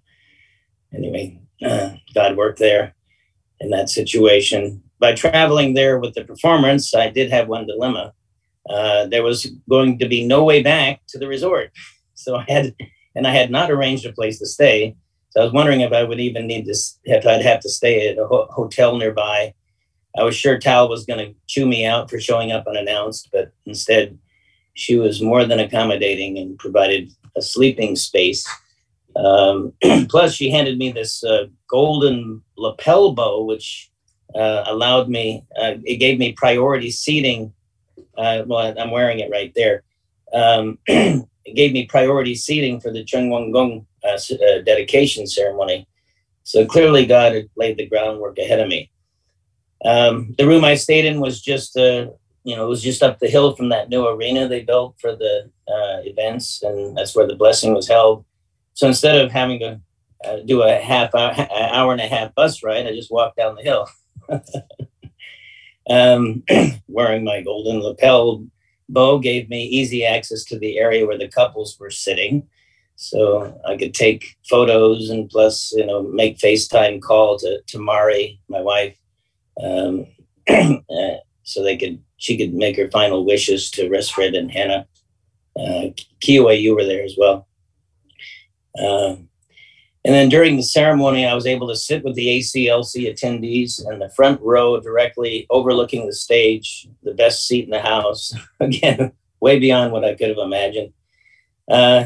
anyway, 0.93 1.39
uh, 1.65 1.91
God 2.13 2.37
worked 2.37 2.59
there 2.59 2.95
in 3.59 3.69
that 3.71 3.89
situation. 3.89 4.83
By 4.99 5.13
traveling 5.13 5.73
there 5.73 5.99
with 5.99 6.13
the 6.13 6.23
performance, 6.23 6.93
I 6.93 7.09
did 7.09 7.31
have 7.31 7.47
one 7.47 7.67
dilemma. 7.67 8.13
Uh, 8.69 9.05
there 9.07 9.23
was 9.23 9.49
going 9.69 9.99
to 9.99 10.07
be 10.07 10.25
no 10.25 10.43
way 10.43 10.61
back 10.61 11.01
to 11.09 11.17
the 11.17 11.27
resort. 11.27 11.71
So 12.19 12.35
I 12.35 12.45
had, 12.47 12.75
and 13.15 13.27
I 13.27 13.31
had 13.31 13.51
not 13.51 13.69
arranged 13.69 14.03
a 14.07 14.11
place 14.11 14.39
to 14.39 14.47
stay. 14.47 14.95
So 15.29 15.41
I 15.41 15.43
was 15.43 15.53
wondering 15.53 15.81
if 15.81 15.91
I 15.91 16.03
would 16.03 16.19
even 16.19 16.47
need 16.47 16.65
to, 16.65 16.75
if 17.03 17.25
I'd 17.25 17.41
have 17.41 17.59
to 17.61 17.69
stay 17.69 18.09
at 18.09 18.17
a 18.17 18.25
ho- 18.25 18.47
hotel 18.49 18.97
nearby. 18.97 19.53
I 20.17 20.23
was 20.23 20.35
sure 20.35 20.57
Tal 20.57 20.89
was 20.89 21.05
going 21.05 21.19
to 21.19 21.35
chew 21.47 21.65
me 21.65 21.85
out 21.85 22.09
for 22.09 22.19
showing 22.19 22.51
up 22.51 22.65
unannounced, 22.65 23.29
but 23.31 23.51
instead, 23.65 24.17
she 24.73 24.95
was 24.95 25.21
more 25.21 25.45
than 25.45 25.59
accommodating 25.59 26.37
and 26.37 26.57
provided 26.57 27.11
a 27.35 27.41
sleeping 27.41 27.95
space. 27.95 28.47
Um, 29.15 29.73
plus, 30.09 30.33
she 30.33 30.49
handed 30.49 30.77
me 30.77 30.91
this 30.91 31.23
uh, 31.23 31.45
golden 31.69 32.41
lapel 32.57 33.13
bow, 33.13 33.43
which 33.43 33.91
uh, 34.35 34.63
allowed 34.67 35.09
me, 35.09 35.43
uh, 35.59 35.73
it 35.83 35.97
gave 35.97 36.19
me 36.19 36.33
priority 36.33 36.91
seating. 36.91 37.53
Uh, 38.17 38.43
well, 38.45 38.73
I'm 38.79 38.91
wearing 38.91 39.19
it 39.19 39.31
right 39.31 39.51
there. 39.55 39.83
Um, 40.33 40.77
it 40.87 41.55
gave 41.55 41.73
me 41.73 41.85
priority 41.85 42.35
seating 42.35 42.79
for 42.79 42.91
the 42.91 43.03
Cheon 43.03 43.29
Won 43.29 43.51
Gung 43.51 43.85
uh, 44.03 44.17
uh, 44.17 44.61
dedication 44.65 45.27
ceremony. 45.27 45.87
So 46.43 46.65
clearly, 46.65 47.05
God 47.05 47.33
had 47.33 47.49
laid 47.55 47.77
the 47.77 47.87
groundwork 47.87 48.37
ahead 48.37 48.59
of 48.59 48.67
me. 48.67 48.89
Um, 49.83 50.33
the 50.37 50.47
room 50.47 50.63
I 50.63 50.75
stayed 50.75 51.05
in 51.05 51.19
was 51.19 51.41
just, 51.41 51.77
uh, 51.77 52.07
you 52.43 52.55
know, 52.55 52.65
it 52.65 52.69
was 52.69 52.81
just 52.81 53.03
up 53.03 53.19
the 53.19 53.27
hill 53.27 53.55
from 53.55 53.69
that 53.69 53.89
new 53.89 54.07
arena 54.07 54.47
they 54.47 54.63
built 54.63 54.95
for 54.99 55.15
the 55.15 55.51
uh, 55.67 56.01
events, 56.03 56.63
and 56.63 56.97
that's 56.97 57.15
where 57.15 57.27
the 57.27 57.35
blessing 57.35 57.73
was 57.73 57.87
held. 57.87 58.25
So 58.73 58.87
instead 58.87 59.19
of 59.19 59.31
having 59.31 59.59
to 59.59 59.81
uh, 60.25 60.37
do 60.45 60.61
a 60.63 60.75
half 60.77 61.13
hour, 61.13 61.35
hour 61.51 61.91
and 61.91 62.01
a 62.01 62.07
half 62.07 62.33
bus 62.33 62.63
ride, 62.63 62.87
I 62.87 62.91
just 62.91 63.11
walked 63.11 63.37
down 63.37 63.55
the 63.55 63.63
hill, 63.63 63.89
um, 65.89 66.43
wearing 66.87 67.23
my 67.23 67.41
golden 67.41 67.81
lapel 67.81 68.45
bow. 68.89 69.19
Gave 69.19 69.49
me 69.49 69.65
easy 69.65 70.05
access 70.05 70.43
to 70.45 70.57
the 70.57 70.79
area 70.79 71.05
where 71.05 71.17
the 71.17 71.27
couples 71.27 71.77
were 71.79 71.91
sitting 71.91 72.47
so 72.97 73.55
I 73.63 73.77
could 73.77 73.93
take 73.93 74.35
photos 74.49 75.11
and 75.11 75.29
plus, 75.29 75.71
you 75.75 75.85
know, 75.85 76.01
make 76.01 76.39
FaceTime 76.39 76.99
call 76.99 77.37
to, 77.37 77.61
to 77.67 77.79
Mari, 77.79 78.41
my 78.49 78.59
wife, 78.59 78.97
um, 79.63 80.07
uh, 80.49 81.17
so 81.43 81.63
they 81.63 81.77
could 81.77 82.01
she 82.17 82.35
could 82.35 82.55
make 82.55 82.75
her 82.75 82.89
final 82.89 83.23
wishes 83.23 83.69
to 83.71 83.87
Resfred 83.87 84.35
and 84.35 84.51
Hannah. 84.51 84.87
Uh, 85.55 85.89
Kiowa, 86.21 86.53
you 86.53 86.75
were 86.75 86.83
there 86.83 87.03
as 87.03 87.15
well. 87.15 87.47
Uh, 88.75 89.17
and 90.03 90.15
then 90.15 90.29
during 90.29 90.55
the 90.55 90.63
ceremony, 90.63 91.27
I 91.27 91.35
was 91.35 91.45
able 91.45 91.67
to 91.67 91.75
sit 91.75 92.03
with 92.03 92.15
the 92.15 92.39
ACLC 92.39 93.13
attendees 93.13 93.79
in 93.91 93.99
the 93.99 94.09
front 94.09 94.41
row, 94.41 94.79
directly 94.79 95.45
overlooking 95.51 96.07
the 96.07 96.13
stage, 96.13 96.87
the 97.03 97.13
best 97.13 97.45
seat 97.45 97.65
in 97.65 97.69
the 97.69 97.81
house. 97.81 98.33
Again, 98.59 99.11
way 99.39 99.59
beyond 99.59 99.91
what 99.91 100.03
I 100.03 100.15
could 100.15 100.29
have 100.29 100.39
imagined. 100.39 100.93
Uh, 101.69 102.05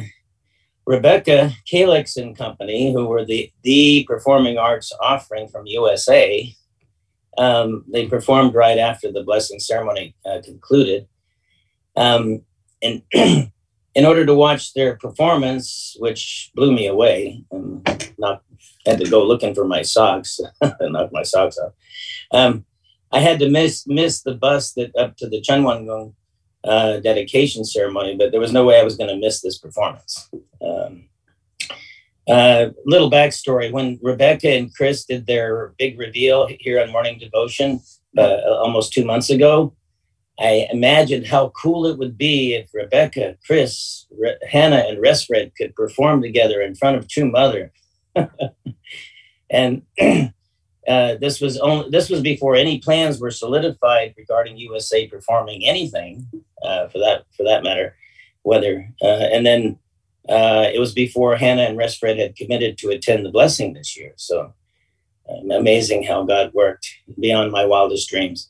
Rebecca 0.92 1.52
Calix 1.66 2.18
and 2.18 2.38
Company, 2.38 2.92
who 2.92 3.06
were 3.06 3.24
the, 3.24 3.50
the 3.64 4.04
performing 4.10 4.58
arts 4.58 4.92
offering 5.02 5.48
from 5.48 5.66
USA, 5.66 6.54
um, 7.38 7.86
they 7.90 8.08
performed 8.08 8.54
right 8.54 8.78
after 8.78 9.10
the 9.10 9.24
blessing 9.24 9.58
ceremony 9.58 10.14
uh, 10.26 10.42
concluded. 10.44 11.08
Um, 11.96 12.42
and 12.84 13.04
in 13.14 14.06
order 14.06 14.26
to 14.26 14.36
watch 14.36 14.74
their 14.74 14.98
performance, 14.98 15.96
which 15.98 16.52
blew 16.56 16.74
me 16.74 16.88
away, 16.88 17.46
and 17.52 18.14
not 18.18 18.44
had 18.86 19.00
to 19.00 19.10
go 19.10 19.26
looking 19.26 19.56
for 19.56 19.66
my 19.66 19.84
socks, 19.84 20.42
knock 20.82 21.10
my 21.14 21.24
socks 21.24 21.58
off. 21.58 21.72
Um, 22.34 22.66
I 23.14 23.20
had 23.20 23.40
to 23.40 23.50
miss 23.50 23.88
miss 23.88 24.24
the 24.24 24.36
bus 24.36 24.74
that 24.74 24.94
up 24.98 25.16
to 25.18 25.30
the 25.30 25.42
Cheon 25.42 25.64
Won 25.64 25.86
Gung 25.86 26.14
uh, 26.64 26.98
dedication 26.98 27.66
ceremony, 27.66 28.16
but 28.16 28.32
there 28.32 28.40
was 28.40 28.54
no 28.54 28.66
way 28.66 28.80
I 28.80 28.84
was 28.84 28.96
going 28.96 29.10
to 29.10 29.18
miss 29.18 29.42
this 29.42 29.58
performance. 29.58 30.30
Um, 30.62 31.10
uh, 32.28 32.68
little 32.86 33.10
backstory: 33.10 33.72
when 33.72 34.00
Rebecca 34.02 34.50
and 34.50 34.74
Chris 34.74 35.06
did 35.06 35.26
their 35.26 35.74
big 35.78 36.00
reveal 36.00 36.48
here 36.60 36.82
on 36.82 36.92
Morning 36.92 37.18
Devotion 37.20 37.82
uh, 38.18 38.38
almost 38.60 38.94
two 38.94 39.06
months 39.06 39.30
ago, 39.30 39.76
I 40.40 40.68
imagined 40.72 41.28
how 41.28 41.50
cool 41.50 41.86
it 41.86 41.98
would 41.98 42.18
be 42.18 42.56
if 42.56 42.70
Rebecca, 42.74 43.38
Chris, 43.46 44.06
Re- 44.18 44.38
Hannah, 44.50 44.84
and 44.88 44.98
Resfred 44.98 45.56
could 45.56 45.76
perform 45.76 46.22
together 46.22 46.62
in 46.62 46.76
front 46.76 46.98
of 46.98 47.08
True 47.08 47.30
Mother. 47.30 47.72
and 49.50 49.84
uh, 50.00 51.16
this 51.16 51.42
was 51.42 51.58
only 51.58 51.90
this 51.90 52.10
was 52.10 52.22
before 52.22 52.56
any 52.56 52.80
plans 52.80 53.20
were 53.20 53.32
solidified 53.32 54.14
regarding 54.18 54.58
USA 54.58 55.08
performing 55.08 55.66
anything 55.66 56.28
uh, 56.64 56.88
for 56.88 57.00
that 57.00 57.26
for 57.36 57.44
that 57.44 57.64
matter. 57.64 57.96
Whether 58.44 58.90
uh, 59.02 59.06
and 59.32 59.46
then 59.46 59.78
uh, 60.30 60.70
it 60.74 60.80
was 60.80 60.94
before 60.94 61.36
Hannah 61.36 61.64
and 61.64 61.78
Resfred 61.78 62.18
had 62.18 62.36
committed 62.36 62.78
to 62.80 62.90
attend 62.90 63.26
the 63.26 63.32
blessing 63.32 63.74
this 63.74 63.98
year. 63.98 64.14
So 64.18 64.54
um, 65.30 65.52
amazing 65.52 66.04
how 66.04 66.24
God 66.24 66.54
worked 66.54 66.88
beyond 67.20 67.52
my 67.52 67.66
wildest 67.66 68.10
dreams. 68.10 68.50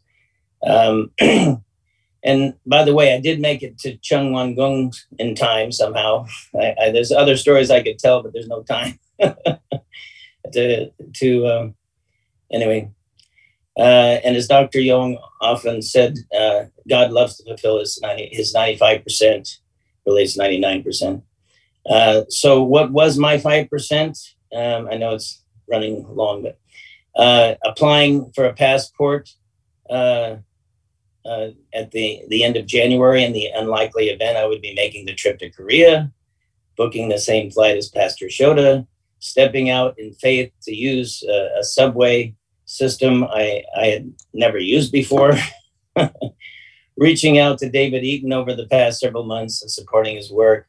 Um, 0.64 1.12
and 1.20 2.54
by 2.66 2.84
the 2.84 2.94
way, 2.94 3.14
I 3.14 3.20
did 3.20 3.40
make 3.40 3.64
it 3.64 3.78
to 3.80 3.98
Cheon 3.98 4.32
Won 4.32 4.56
Gung 4.56 4.96
in 5.18 5.36
time 5.36 5.72
somehow. 5.72 6.28
I, 6.56 6.76
I, 6.80 6.92
there's 6.92 7.12
other 7.12 7.38
stories 7.38 7.72
I 7.72 7.84
could 7.84 8.00
tell, 8.00 8.22
but 8.22 8.34
there's 8.34 8.48
no 8.48 8.64
time 8.64 9.00
to 10.54 10.92
to 10.92 11.48
um, 11.48 11.76
anyway. 12.52 12.90
Uh, 13.78 14.20
and 14.24 14.36
as 14.36 14.48
Dr. 14.48 14.82
Young 14.82 15.18
often 15.40 15.82
said, 15.82 16.18
uh, 16.38 16.66
God 16.90 17.12
loves 17.12 17.38
to 17.38 17.44
fulfill 17.46 17.80
his 17.80 18.00
90, 18.02 18.30
his 18.32 18.54
95%, 18.54 19.58
relates 20.06 20.38
99%. 20.38 21.22
Uh, 21.90 22.24
so 22.30 22.64
what 22.64 22.92
was 22.92 23.18
my 23.18 23.38
5%? 23.38 24.34
Um, 24.54 24.88
I 24.92 24.98
know 24.98 25.16
it's 25.16 25.44
running 25.70 26.06
long, 26.10 26.44
but 26.44 26.60
uh, 27.16 27.56
applying 27.64 28.32
for 28.34 28.46
a 28.46 28.54
passport 28.54 29.30
uh, 29.90 30.38
uh, 31.26 31.48
at 31.74 31.92
the, 31.92 32.24
the 32.28 32.44
end 32.44 32.58
of 32.58 32.66
January 32.66 33.24
in 33.24 33.32
the 33.32 33.48
unlikely 33.48 34.10
event 34.10 34.38
I 34.38 34.46
would 34.46 34.62
be 34.62 34.74
making 34.76 35.06
the 35.06 35.16
trip 35.16 35.40
to 35.40 35.50
Korea, 35.50 36.12
booking 36.76 37.10
the 37.10 37.20
same 37.20 37.52
flight 37.52 37.78
as 37.78 37.90
Pastor 37.90 38.26
Shoda, 38.26 38.86
stepping 39.20 39.70
out 39.70 39.98
in 39.98 40.14
faith 40.14 40.52
to 40.64 40.76
use 40.76 41.24
a 41.24 41.64
subway 41.64 42.34
system 42.72 43.24
I, 43.24 43.64
I 43.78 43.86
had 43.88 44.14
never 44.34 44.58
used 44.58 44.92
before. 44.92 45.34
Reaching 46.98 47.40
out 47.40 47.58
to 47.60 47.70
David 47.70 48.04
Eaton 48.04 48.34
over 48.34 48.54
the 48.54 48.68
past 48.68 49.00
several 49.00 49.24
months 49.24 49.62
and 49.62 49.72
supporting 49.72 50.16
his 50.16 50.32
work 50.32 50.68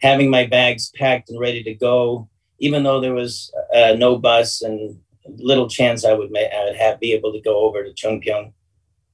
having 0.00 0.30
my 0.30 0.46
bags 0.46 0.90
packed 0.94 1.30
and 1.30 1.40
ready 1.40 1.62
to 1.62 1.74
go, 1.74 2.28
even 2.58 2.82
though 2.82 3.00
there 3.00 3.14
was 3.14 3.52
uh, 3.74 3.94
no 3.96 4.18
bus 4.18 4.62
and 4.62 4.98
little 5.26 5.68
chance 5.68 6.04
I 6.04 6.12
would, 6.12 6.30
I 6.36 6.64
would 6.66 6.76
have, 6.76 7.00
be 7.00 7.12
able 7.12 7.32
to 7.32 7.40
go 7.40 7.60
over 7.60 7.82
to 7.82 7.92
Chungpyeong. 7.92 8.52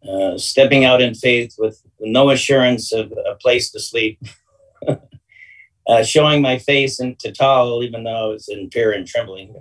Uh, 0.06 0.36
stepping 0.36 0.84
out 0.84 1.00
in 1.00 1.14
faith 1.14 1.54
with 1.58 1.80
no 2.00 2.30
assurance 2.30 2.92
of 2.92 3.12
a 3.24 3.36
place 3.36 3.70
to 3.70 3.78
sleep. 3.78 4.20
uh, 4.88 6.02
showing 6.02 6.42
my 6.42 6.58
face 6.58 6.98
in 6.98 7.14
Tatal, 7.14 7.84
even 7.84 8.02
though 8.02 8.30
I 8.30 8.32
was 8.32 8.48
in 8.48 8.68
fear 8.70 8.92
and 8.92 9.06
trembling. 9.06 9.54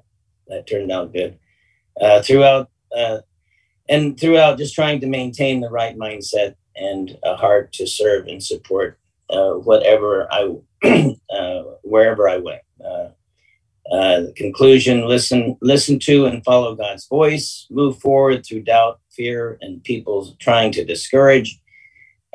That 0.47 0.67
turned 0.67 0.91
out 0.91 1.13
good. 1.13 1.37
Uh, 1.99 2.21
throughout, 2.21 2.69
uh, 2.95 3.19
and 3.89 4.19
throughout, 4.19 4.57
just 4.57 4.73
trying 4.73 4.99
to 5.01 5.07
maintain 5.07 5.59
the 5.59 5.69
right 5.69 5.97
mindset 5.97 6.55
and 6.75 7.17
a 7.23 7.35
heart 7.35 7.73
to 7.73 7.85
serve 7.85 8.27
and 8.27 8.43
support 8.43 8.97
uh, 9.29 9.51
whatever 9.51 10.27
I 10.31 10.55
uh, 11.29 11.63
wherever 11.83 12.29
I 12.29 12.37
went. 12.37 12.61
Uh, 12.83 13.09
uh, 13.91 14.23
conclusion: 14.35 15.07
listen, 15.07 15.57
listen 15.61 15.99
to 15.99 16.25
and 16.25 16.43
follow 16.43 16.75
God's 16.75 17.07
voice. 17.07 17.67
Move 17.69 17.99
forward 17.99 18.45
through 18.45 18.63
doubt, 18.63 18.99
fear, 19.11 19.57
and 19.61 19.83
people 19.83 20.35
trying 20.39 20.71
to 20.73 20.85
discourage, 20.85 21.59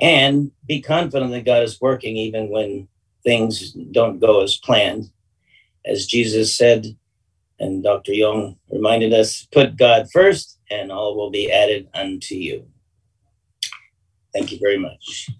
and 0.00 0.50
be 0.66 0.82
confident 0.82 1.32
that 1.32 1.44
God 1.44 1.62
is 1.62 1.80
working 1.80 2.16
even 2.16 2.50
when 2.50 2.88
things 3.24 3.72
don't 3.92 4.20
go 4.20 4.42
as 4.42 4.57
planned. 4.57 5.11
As 5.84 6.07
Jesus 6.07 6.57
said, 6.57 6.96
and 7.59 7.82
Dr. 7.82 8.12
Young 8.12 8.57
reminded 8.70 9.12
us, 9.12 9.46
put 9.52 9.76
God 9.76 10.09
first, 10.12 10.59
and 10.70 10.92
all 10.92 11.16
will 11.16 11.30
be 11.30 11.50
added 11.50 11.88
unto 11.94 12.34
you. 12.34 12.66
Thank 14.32 14.52
you 14.52 14.59
very 14.59 14.78
much. 14.78 15.30